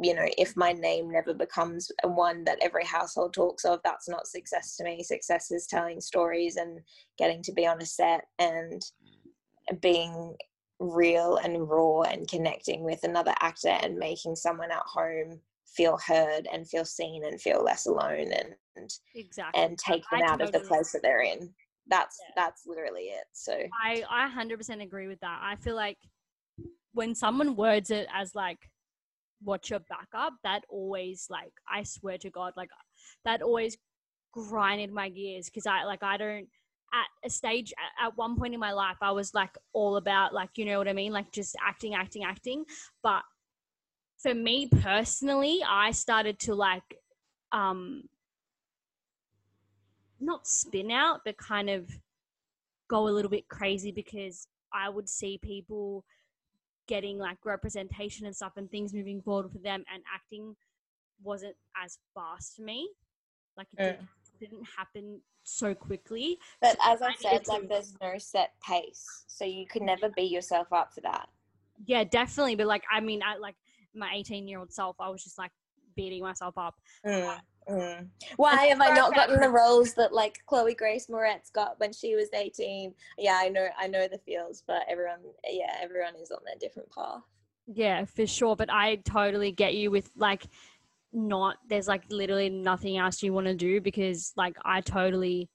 [0.00, 4.26] you know, if my name never becomes one that every household talks of, that's not
[4.26, 5.02] success to me.
[5.02, 6.80] Success is telling stories and
[7.18, 8.82] getting to be on a set and
[9.80, 10.36] being
[10.80, 16.48] real and raw and connecting with another actor and making someone at home feel heard
[16.52, 19.62] and feel seen and feel less alone and exactly.
[19.62, 21.50] and take them I out of the place that they're in.
[21.88, 22.32] That's Yeah.
[22.36, 23.24] that's literally it.
[23.32, 25.40] So I I hundred percent agree with that.
[25.42, 25.98] I feel like
[26.92, 28.58] when someone words it as like
[29.42, 32.70] what's your backup, that always like I swear to God, like
[33.24, 33.76] that always
[34.32, 36.48] grinded my gears because I like I don't
[36.94, 37.72] at a stage
[38.02, 40.88] at one point in my life I was like all about like you know what
[40.88, 42.64] I mean, like just acting, acting, acting.
[43.02, 43.22] But
[44.18, 46.98] for me personally, I started to like
[47.52, 48.02] um
[50.20, 51.88] not spin out, but kind of
[52.88, 56.04] go a little bit crazy because I would see people
[56.88, 60.56] getting like representation and stuff and things moving forward for them and acting
[61.22, 62.88] wasn't as fast for me.
[63.56, 63.84] Like it Mm.
[63.84, 64.08] didn't,
[64.40, 66.38] didn't happen so quickly.
[66.60, 69.82] But as I I needed said, to- like there's no set pace, so you could
[69.82, 71.28] never beat yourself up for that.
[71.86, 72.56] Yeah, definitely.
[72.56, 73.56] But like, I mean, I like
[73.94, 75.52] my 18 year old self, I was just like
[75.96, 76.76] beating myself up.
[77.04, 78.06] Mm, mm.
[78.36, 82.14] Why have I not gotten the roles that like Chloe Grace Moretz got when she
[82.14, 82.94] was 18?
[83.18, 86.90] Yeah, I know, I know the feels, but everyone, yeah, everyone is on their different
[86.90, 87.22] path.
[87.66, 88.56] Yeah, for sure.
[88.56, 90.46] But I totally get you with like
[91.12, 95.48] not there's like literally nothing else you want to do because like I totally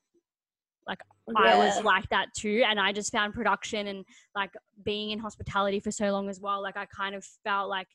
[0.87, 0.99] like
[1.35, 2.63] I was like that too.
[2.67, 4.05] And I just found production and
[4.35, 4.51] like
[4.83, 6.61] being in hospitality for so long as well.
[6.61, 7.87] Like I kind of felt like,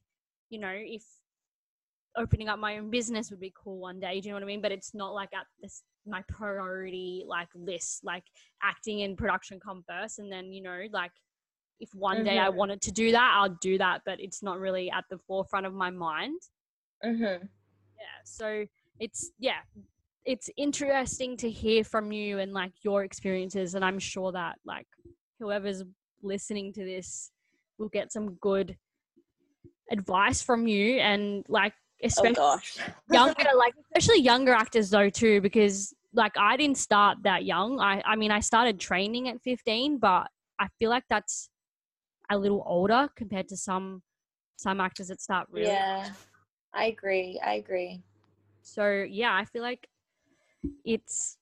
[0.51, 1.05] you know, if
[2.17, 4.21] opening up my own business would be cool one day.
[4.21, 4.63] Do you know what I mean?
[4.63, 8.05] But it's not like at this my priority like list.
[8.05, 8.25] Like
[8.63, 11.13] acting and production come first, and then you know, like
[11.81, 12.55] if one day I Mhm.
[12.55, 14.03] wanted to do that, I'll do that.
[14.05, 16.41] But it's not really at the forefront of my mind.
[17.05, 17.45] Mm-hmm.
[17.45, 18.19] Yeah.
[18.25, 18.67] So
[18.99, 19.61] it's yeah,
[20.25, 24.87] it's interesting to hear from you and like your experiences, and I'm sure that like
[25.39, 25.85] whoever's
[26.23, 27.31] listening to this
[27.79, 28.77] will get some good
[29.91, 31.73] advice from you and like
[32.05, 32.79] Oh especially gosh.
[33.13, 37.81] younger like especially younger actors though too because like I didn't start that young.
[37.81, 40.29] I I mean I started training at 15, but
[40.59, 41.49] I feel like that's
[42.31, 44.03] a little older compared to some
[44.57, 46.09] some actors that start really Yeah,
[46.75, 47.41] I agree.
[47.45, 48.03] I agree.
[48.63, 49.89] So yeah, I feel like
[50.85, 51.37] it's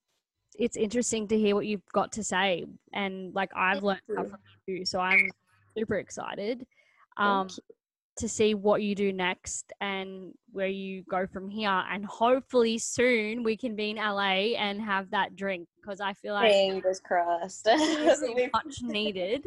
[0.59, 4.39] it's interesting to hear what you've got to say, and like I've learned stuff from
[4.67, 5.31] you, so I'm
[5.77, 6.67] super excited
[7.17, 7.76] Thank um, you.
[8.19, 11.69] To see what you do next and where you go from here.
[11.91, 16.35] And hopefully soon we can be in LA and have that drink because I feel
[16.35, 17.67] like Fingers crossed.
[18.55, 19.47] much needed.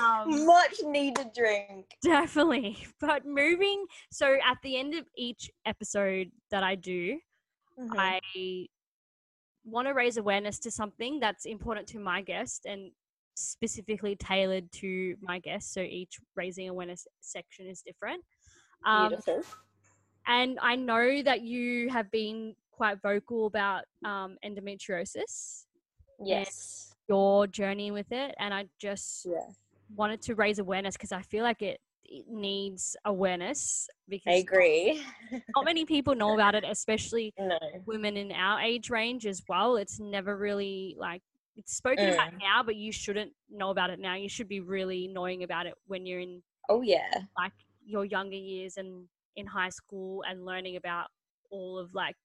[0.00, 1.86] Um, Much needed drink.
[2.02, 2.78] definitely.
[3.00, 7.18] But moving, so at the end of each episode that I do,
[7.78, 7.90] Mhm.
[7.98, 8.20] I
[9.64, 12.90] want to raise awareness to something that's important to my guest and
[13.36, 15.72] specifically tailored to my guests.
[15.72, 18.24] So each raising awareness section is different.
[18.84, 19.42] Um, Beautiful.
[20.26, 25.64] and I know that you have been quite vocal about um, endometriosis,
[26.18, 26.94] Yes.
[27.08, 28.34] your journey with it.
[28.38, 29.46] And I just Yeah.
[29.94, 35.02] wanted to raise awareness because I feel like it, it needs awareness because I agree.
[35.54, 37.58] not many people know about it, especially no.
[37.84, 39.76] women in our age range as well.
[39.76, 41.22] It's never really like
[41.56, 42.40] it's spoken about Mm.
[42.40, 44.14] now, but you shouldn't know about it now.
[44.14, 47.22] You should be really knowing about it when you're in Oh yeah.
[47.38, 47.52] like
[47.84, 51.08] your younger years and in high school and learning about
[51.50, 52.16] all of like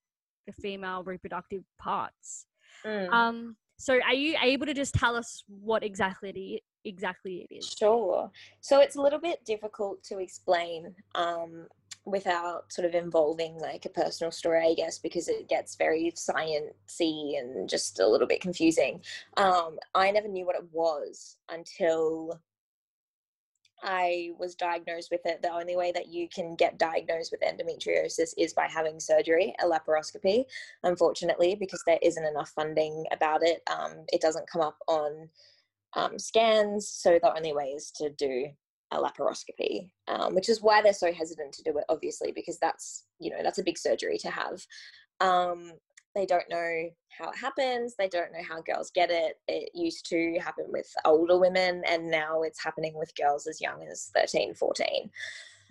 [0.47, 2.45] the female reproductive parts.
[2.83, 3.09] Mm.
[3.11, 7.53] Um, so are you able to just tell us what exactly it is, exactly it
[7.55, 7.73] is?
[7.77, 8.31] Sure.
[8.59, 11.67] So it's a little bit difficult to explain um,
[12.05, 17.37] without sort of involving like a personal story, I guess, because it gets very sciencey
[17.39, 19.01] and just a little bit confusing.
[19.37, 22.41] Um, I never knew what it was until
[23.83, 25.41] I was diagnosed with it.
[25.41, 29.65] The only way that you can get diagnosed with endometriosis is by having surgery, a
[29.65, 30.45] laparoscopy,
[30.83, 33.61] unfortunately, because there isn't enough funding about it.
[33.71, 35.29] Um, it doesn't come up on
[35.93, 38.47] um, scans, so the only way is to do
[38.91, 43.05] a laparoscopy, um, which is why they're so hesitant to do it, obviously, because that's
[43.19, 44.65] you know that's a big surgery to have.
[45.19, 45.73] Um,
[46.13, 47.95] they don't know how it happens.
[47.97, 49.39] They don't know how girls get it.
[49.47, 53.83] It used to happen with older women, and now it's happening with girls as young
[53.89, 55.09] as 13, 14.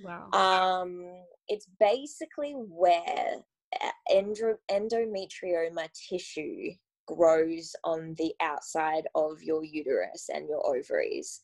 [0.03, 0.31] Wow.
[0.33, 1.05] Um,
[1.49, 3.37] it's basically where
[3.83, 6.71] uh, endo- endometrioma tissue
[7.07, 11.41] grows on the outside of your uterus and your ovaries.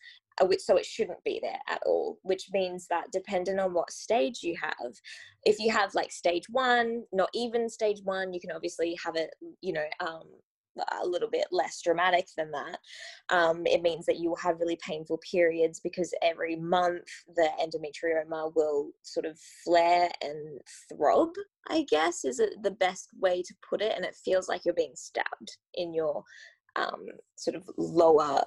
[0.59, 4.57] So it shouldn't be there at all, which means that depending on what stage you
[4.61, 4.93] have,
[5.45, 9.31] if you have like stage one, not even stage one, you can obviously have it,
[9.61, 10.25] you know, um,
[11.01, 12.79] a little bit less dramatic than that.
[13.31, 18.55] Um, it means that you will have really painful periods because every month the endometrioma
[18.55, 21.31] will sort of flare and throb,
[21.69, 23.95] I guess, is the best way to put it.
[23.97, 26.23] And it feels like you're being stabbed in your
[26.77, 27.07] um,
[27.37, 28.45] sort of lower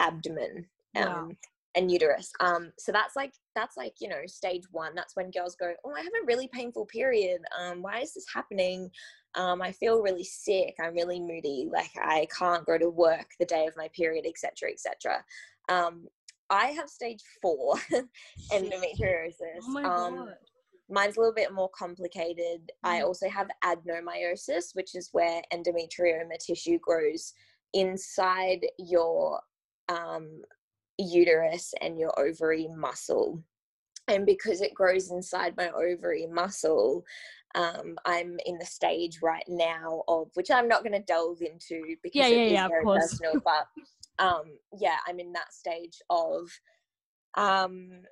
[0.00, 0.66] abdomen
[0.98, 1.28] um, Wow.
[1.74, 2.30] and uterus.
[2.40, 4.94] Um, so that's like that's like you know stage one.
[4.94, 7.40] That's when girls go, oh, I have a really painful period.
[7.58, 8.90] Um, why is this happening?
[9.34, 10.74] Um, I feel really sick.
[10.80, 11.68] I'm really moody.
[11.72, 15.24] Like I can't go to work the day of my period, etc., etc.
[15.68, 16.06] Um,
[16.50, 18.06] I have stage four Shit.
[18.52, 19.62] endometriosis.
[19.64, 20.34] Oh my um, god.
[20.88, 22.72] mine's a little bit more complicated.
[22.82, 23.04] I Mm.
[23.04, 27.34] also have adenomyosis, which is where endometrioma tissue grows
[27.74, 29.40] inside your
[29.90, 30.42] um,
[30.98, 33.42] uterus and your ovary muscle.
[34.08, 37.04] And because it grows inside my ovary muscle,
[37.54, 41.96] um, I'm in the stage right now of which I'm not going to delve into
[42.02, 43.34] because Yeah, it yeah, is yeah, very personal.
[43.44, 43.66] But
[44.18, 44.44] um,
[44.78, 46.48] yeah, I'm in that stage of
[47.36, 48.02] um,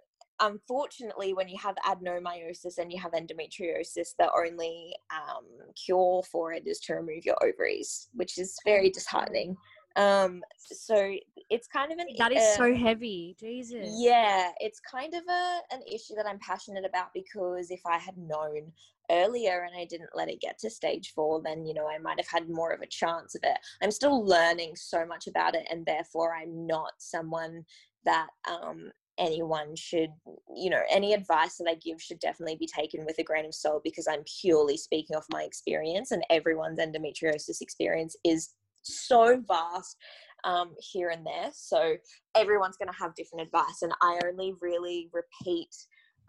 [0.41, 6.67] unfortunately, when you have adenomyosis and you have endometriosis, the only um, cure for it
[6.67, 9.57] is to remove your ovaries, which is very disheartening.
[9.97, 11.15] Um, so
[11.49, 13.37] it's kind of an That is uh, so heavy.
[13.41, 13.87] Jesus.
[13.99, 18.17] yeah, it's kind of a an issue that I'm passionate about because if I had
[18.19, 18.73] known
[19.11, 22.19] earlier and I didn't let it get to stage four, then you know I might
[22.19, 23.59] have had more of a chance of it.
[23.83, 27.65] I'm still learning so much about it, and therefore I'm not someone
[28.05, 30.11] that um, anyone should,
[30.55, 33.55] you know, any advice that I give should definitely be taken with a grain of
[33.55, 38.51] salt because I'm purely speaking off my experience, and everyone's endometriosis experience is
[38.87, 39.97] so vast
[40.45, 41.51] um, here and there.
[41.53, 41.97] So
[42.35, 45.75] everyone's going to have different advice, and I only really repeat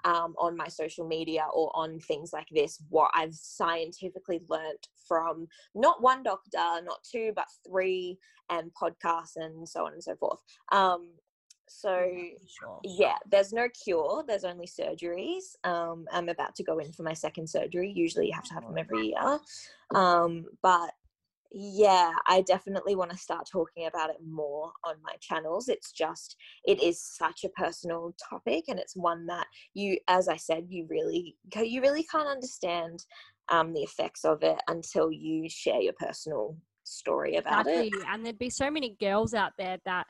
[0.05, 5.47] um, on my social media or on things like this what I've scientifically learnt from
[5.75, 8.17] not one doctor, not two, but three,
[8.49, 10.39] and podcasts and so on and so forth.
[10.71, 11.09] Um,
[11.67, 12.09] so
[12.47, 12.79] Sure.
[12.83, 14.23] yeah, there's no cure.
[14.25, 15.55] There's only surgeries.
[15.63, 17.91] Um, I'm about to go in for my second surgery.
[17.93, 19.39] Usually, you have to have them every year.
[19.93, 20.91] Um, but
[21.51, 25.69] yeah, I definitely want to start talking about it more on my channels.
[25.69, 26.35] It's just,
[26.65, 30.85] it is such a personal topic, and it's one that you, as I said, you
[30.89, 33.03] really, you really can't understand
[33.49, 37.87] um, the effects of it until you share your personal story about Exactly.
[37.99, 38.07] it.
[38.09, 40.05] And there'd be so many girls out there that,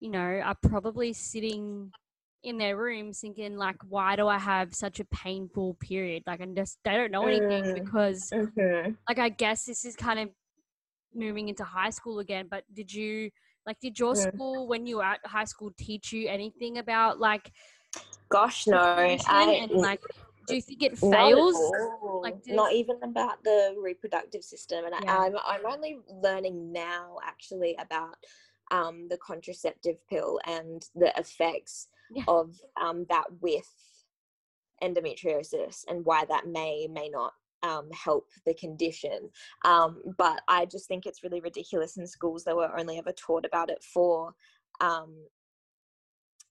[0.00, 1.92] you know, are probably sitting
[2.44, 6.24] in their rooms thinking like, why do I have such a painful period?
[6.26, 7.84] Like, and just they don't know anything Mm.
[7.84, 8.92] because, Mm-hmm.
[9.08, 10.28] like, I guess this is kind of
[11.14, 12.46] moving into high school again.
[12.50, 13.30] But did you
[13.66, 14.30] like, did your Yeah.
[14.30, 17.52] school when you were at high school teach you anything about like
[18.30, 18.78] Gosh, no.
[18.78, 20.00] I, and like,
[20.46, 21.54] do you think it fails?
[21.54, 22.20] all.
[22.22, 25.18] Like, did- not even about the reproductive system and Yeah.
[25.18, 28.16] I, I'm, I'm only learning now actually about
[28.70, 32.24] um, the contraceptive pill and the effects Yeah.
[32.26, 33.68] of um, that with
[34.82, 39.30] endometriosis and why that may may not um, help the condition
[39.64, 43.44] um, but i just think it's really ridiculous in schools that we're only ever taught
[43.44, 44.34] about it for
[44.80, 45.14] um,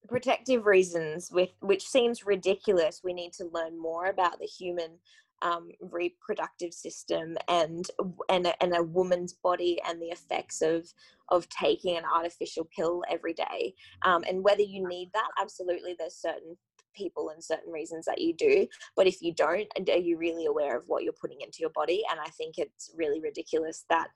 [0.07, 3.01] protective reasons with which seems ridiculous.
[3.03, 4.97] We need to learn more about the human
[5.41, 7.87] um, reproductive system and
[8.29, 10.85] and a, and a woman's body and the effects of
[11.29, 16.15] of taking an artificial pill every day um, and whether you need that absolutely there's
[16.15, 16.55] certain
[16.93, 20.77] people and certain reasons that you do but if you don't are you really aware
[20.77, 22.03] of what you're putting into your body?
[22.11, 24.07] And i think it's really ridiculous that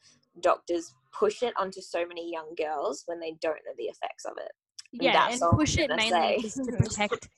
[0.42, 4.34] doctors push it onto so many young girls when they don't know the effects of
[4.38, 4.52] it.
[4.92, 7.30] Yeah and push it mainly to protect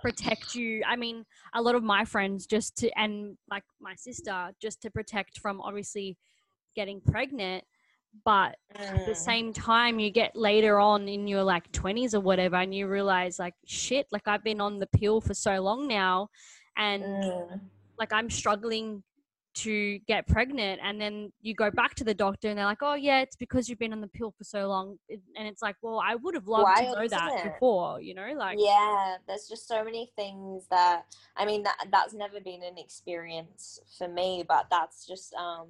[0.00, 0.82] protect you.
[0.86, 1.24] I mean
[1.54, 5.60] a lot of my friends just to and like my sister just to protect from
[5.60, 6.18] obviously
[6.74, 7.64] getting pregnant
[8.24, 8.56] but
[8.94, 9.16] at the Mm.
[9.16, 13.38] same time you get later on in your like 20s or whatever and you realize
[13.38, 16.28] like shit like i've been on the pill for so long now
[16.76, 17.60] and Mm.
[17.98, 19.02] like i'm struggling
[19.54, 22.94] to get pregnant and then you go back to the doctor and they're like oh
[22.94, 24.96] yeah it's because you've been on the pill for so long
[25.36, 27.52] and it's like well i would have loved Wild, to know that it?
[27.52, 31.02] before you know like yeah there's just so many things that
[31.36, 35.68] i mean that that's never been an experience for me but that's just um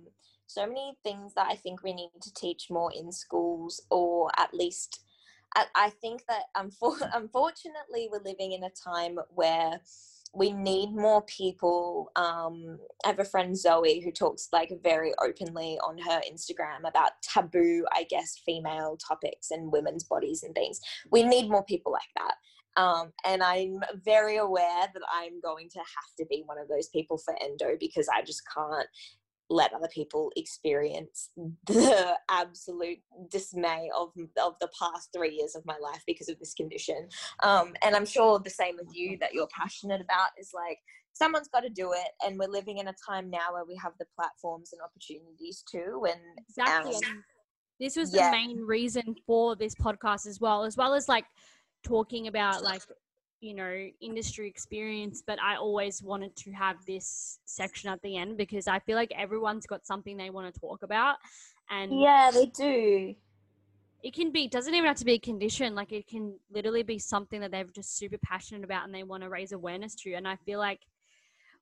[0.52, 4.52] so many things that i think we need to teach more in schools or at
[4.52, 5.04] least
[5.56, 9.80] i, I think that unfor- unfortunately we're living in a time where
[10.34, 12.10] we need more people.
[12.16, 17.12] Um i have a friend zoe who talks like very openly on her instagram about
[17.22, 20.80] taboo i guess female topics and women's bodies and things.
[21.10, 22.34] We need more people like that.
[22.76, 26.88] Um, and I'm very aware that I'm going to have to be one of those
[26.88, 28.88] people for endo because I just can't
[29.52, 31.30] let other people experience
[31.66, 32.98] the absolute
[33.30, 37.08] dismay of of the past three years of my life because of this condition.
[37.42, 40.78] Um, and I'm sure the same with you that you're passionate about is like
[41.12, 43.92] someone's got to do it, and we're living in a time now where we have
[43.98, 46.06] the platforms and opportunities too.
[46.10, 47.24] And exactly um,
[47.78, 48.30] this was yeah.
[48.30, 51.24] the main reason for this podcast as well as well as like
[51.84, 52.82] talking about like
[53.42, 58.36] you know industry experience but i always wanted to have this section at the end
[58.36, 61.16] because i feel like everyone's got something they want to talk about
[61.70, 63.14] and yeah, they do.
[64.02, 66.98] it can be doesn't even have to be a condition like it can literally be
[66.98, 70.26] something that they're just super passionate about and they want to raise awareness to and
[70.26, 70.80] i feel like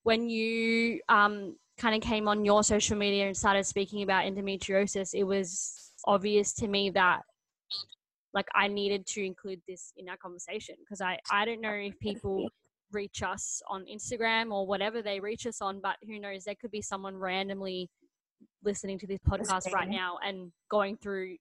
[0.02, 5.14] when you um, kind of came on your social media and started speaking about endometriosis,
[5.14, 7.22] it was obvious to me that
[8.34, 11.98] like I needed to include this in our conversation because I I don't know if
[11.98, 12.48] people
[12.92, 16.44] reach us on Instagram or whatever they reach us on, but who knows?
[16.44, 17.88] There could be someone randomly
[18.64, 21.36] listening to this podcast right now and going through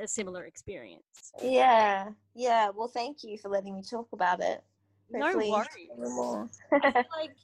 [0.00, 1.02] a similar experience.
[1.42, 2.70] Yeah, yeah.
[2.74, 4.62] Well, thank you for letting me talk about it.
[5.10, 5.68] No Hopefully worries.
[5.98, 6.48] no.
[6.72, 7.36] I like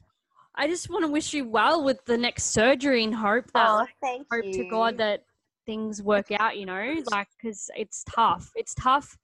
[0.54, 3.86] I just want to wish you well with the next surgery and hope that oh,
[4.02, 4.64] thank hope you.
[4.64, 5.24] to God that
[5.68, 8.50] things work out, you know, like because it's tough.
[8.56, 9.16] It's tough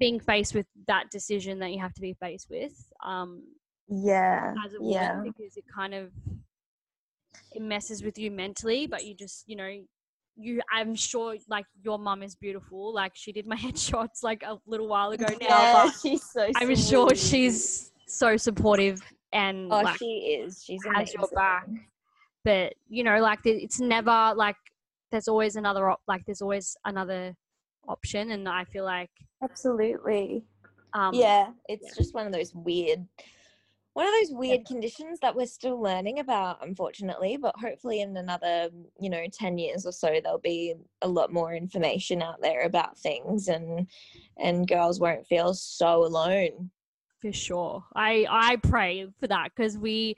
[0.00, 2.72] being faced with that decision that you have to be faced with
[3.04, 3.30] um,
[3.88, 6.10] Yeah, as a woman yeah, because it kind of
[7.52, 8.86] it messes with you mentally.
[8.88, 9.70] But you just, you know,
[10.36, 10.60] you.
[10.74, 12.92] I'm sure, like your mum is beautiful.
[12.92, 15.48] Like she did my headshots like a little while ago now.
[15.48, 15.90] yeah.
[16.02, 16.48] She's so.
[16.56, 19.00] I'm sure she's so supportive
[19.32, 20.62] and Oh, like she is.
[20.66, 21.68] She's has your back.
[22.44, 24.56] but you know like it's never like
[25.12, 27.34] there's always another op- like there's always another
[27.86, 29.10] option and i feel like
[29.42, 30.44] Absolutely.
[30.94, 31.94] um yeah, it's yeah.
[31.96, 33.04] just one of those weird,
[33.94, 37.36] one of those weird conditions that we're still learning about, unfortunately.
[37.36, 41.54] But hopefully, in another, you know, ten years or so, there'll be a lot more
[41.54, 43.88] information out there about things, and
[44.38, 46.70] and girls won't feel so alone.
[47.20, 50.14] for sure i i pray for that because we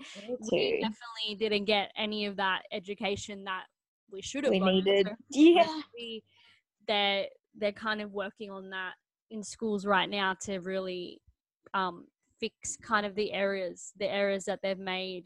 [0.51, 3.65] we definitely didn't get any of that education that
[4.15, 5.81] we should have We needed, yeah,
[6.87, 8.93] they're they're kind of working on that
[9.31, 11.21] in schools right now to really
[11.75, 12.07] um,
[12.41, 15.25] fix kind of the areas the areas that they've made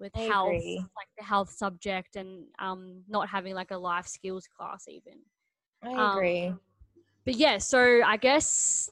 [0.00, 0.78] with I health agree.
[0.78, 5.14] like the health subject and um, not having like a life skills class even
[5.82, 6.52] I um, agree.
[7.24, 8.88] but yeah so i guess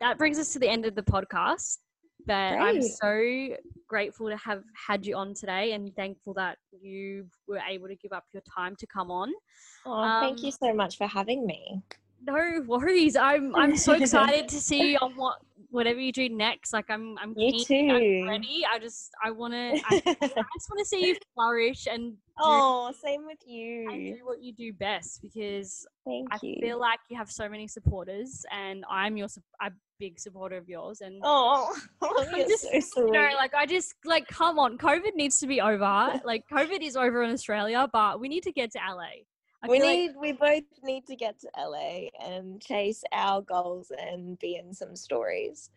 [0.00, 1.78] that brings us to the end of the podcast
[2.26, 3.48] but i'm so
[3.86, 8.12] grateful to have had you on today and thankful that you were able to give
[8.12, 9.32] up your time to come on
[9.86, 11.82] Oh, thank you um, so much for having me.
[12.26, 13.16] no worries.
[13.16, 15.38] I'm I'm so excited to see you on what
[15.74, 16.72] whatever you do next.
[16.72, 18.64] Like I'm I'm You keen, I'm ready.
[18.70, 20.14] I just I wanna I, I
[20.54, 24.16] just wanna see you flourish and do, oh, same with and you.
[24.16, 26.56] do what you do best because Thank I you.
[26.60, 29.28] feel like you have so many supporters and I'm your
[29.60, 29.70] a
[30.00, 33.94] big supporter of yours and Oh, I'm you're just, so you know, like I just
[34.04, 36.20] like come on, COVID needs to be over.
[36.24, 39.24] like COVID is over in Australia, but we need to get to LA.
[39.64, 43.40] I we feel like- need, we both need to get to LA and chase our
[43.42, 45.70] goals and be in some stories.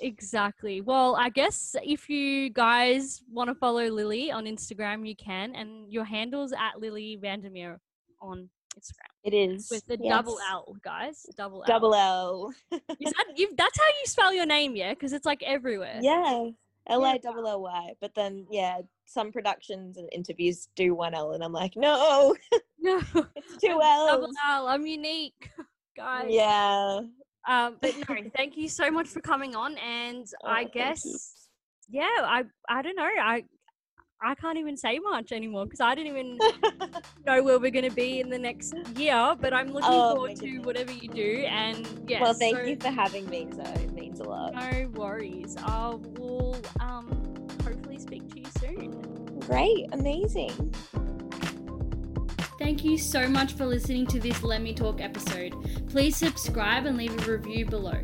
[0.00, 0.80] Exactly.
[0.80, 5.92] Well, I guess if you guys want to follow Lilly on Instagram, you can, and
[5.92, 7.80] your handle's at Lilly Vandermeer
[8.20, 10.10] on Instagram It is with the yes.
[10.16, 11.26] double L, guys.
[11.36, 11.66] Double L.
[11.66, 12.54] Double L.
[12.72, 13.50] Is that you?
[13.56, 14.94] That's how you spell your name, yeah?
[14.94, 15.98] Because it's like everywhere.
[16.02, 16.48] Yeah.
[16.88, 17.04] L.
[17.04, 17.94] I double L Y.
[18.00, 22.34] But then, yeah, some productions and interviews do one L, and I'm like, no,
[22.78, 23.00] No.
[23.36, 24.68] it's two double L.
[24.68, 25.50] I'm unique,
[25.96, 26.26] guys.
[26.28, 27.00] Yeah.
[27.46, 31.48] Um, but no, thank you so much for coming on, and Oh, I guess,
[31.88, 33.44] yeah, I I don't know, I
[34.24, 36.38] I can't even say much anymore because I didn't even
[37.26, 40.36] know where we're going to be in the next year, but I'm looking Oh, forward
[40.36, 41.44] to whatever you do.
[41.46, 43.48] And yeah, well, thank so you for having me.
[43.54, 44.54] So it means a lot.
[44.54, 45.56] No worries.
[45.62, 47.08] I will um,
[47.62, 49.38] hopefully speak to you soon.
[49.40, 49.88] Great.
[49.92, 50.74] Amazing.
[52.58, 55.54] Thank you so much for listening to this Let Me Talk episode.
[55.90, 58.00] Please subscribe and leave a review below.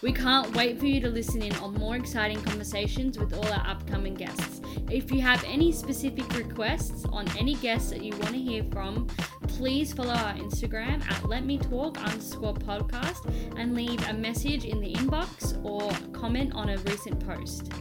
[0.00, 3.66] We can't wait for you to listen in on more exciting conversations with all our
[3.66, 4.60] upcoming guests.
[4.88, 9.08] If you have any specific requests on any guests that you want to hear from,
[9.48, 14.80] please follow our Instagram at Let Me Talk underscore podcast and leave a message in
[14.80, 17.72] the inbox or comment on a recent post.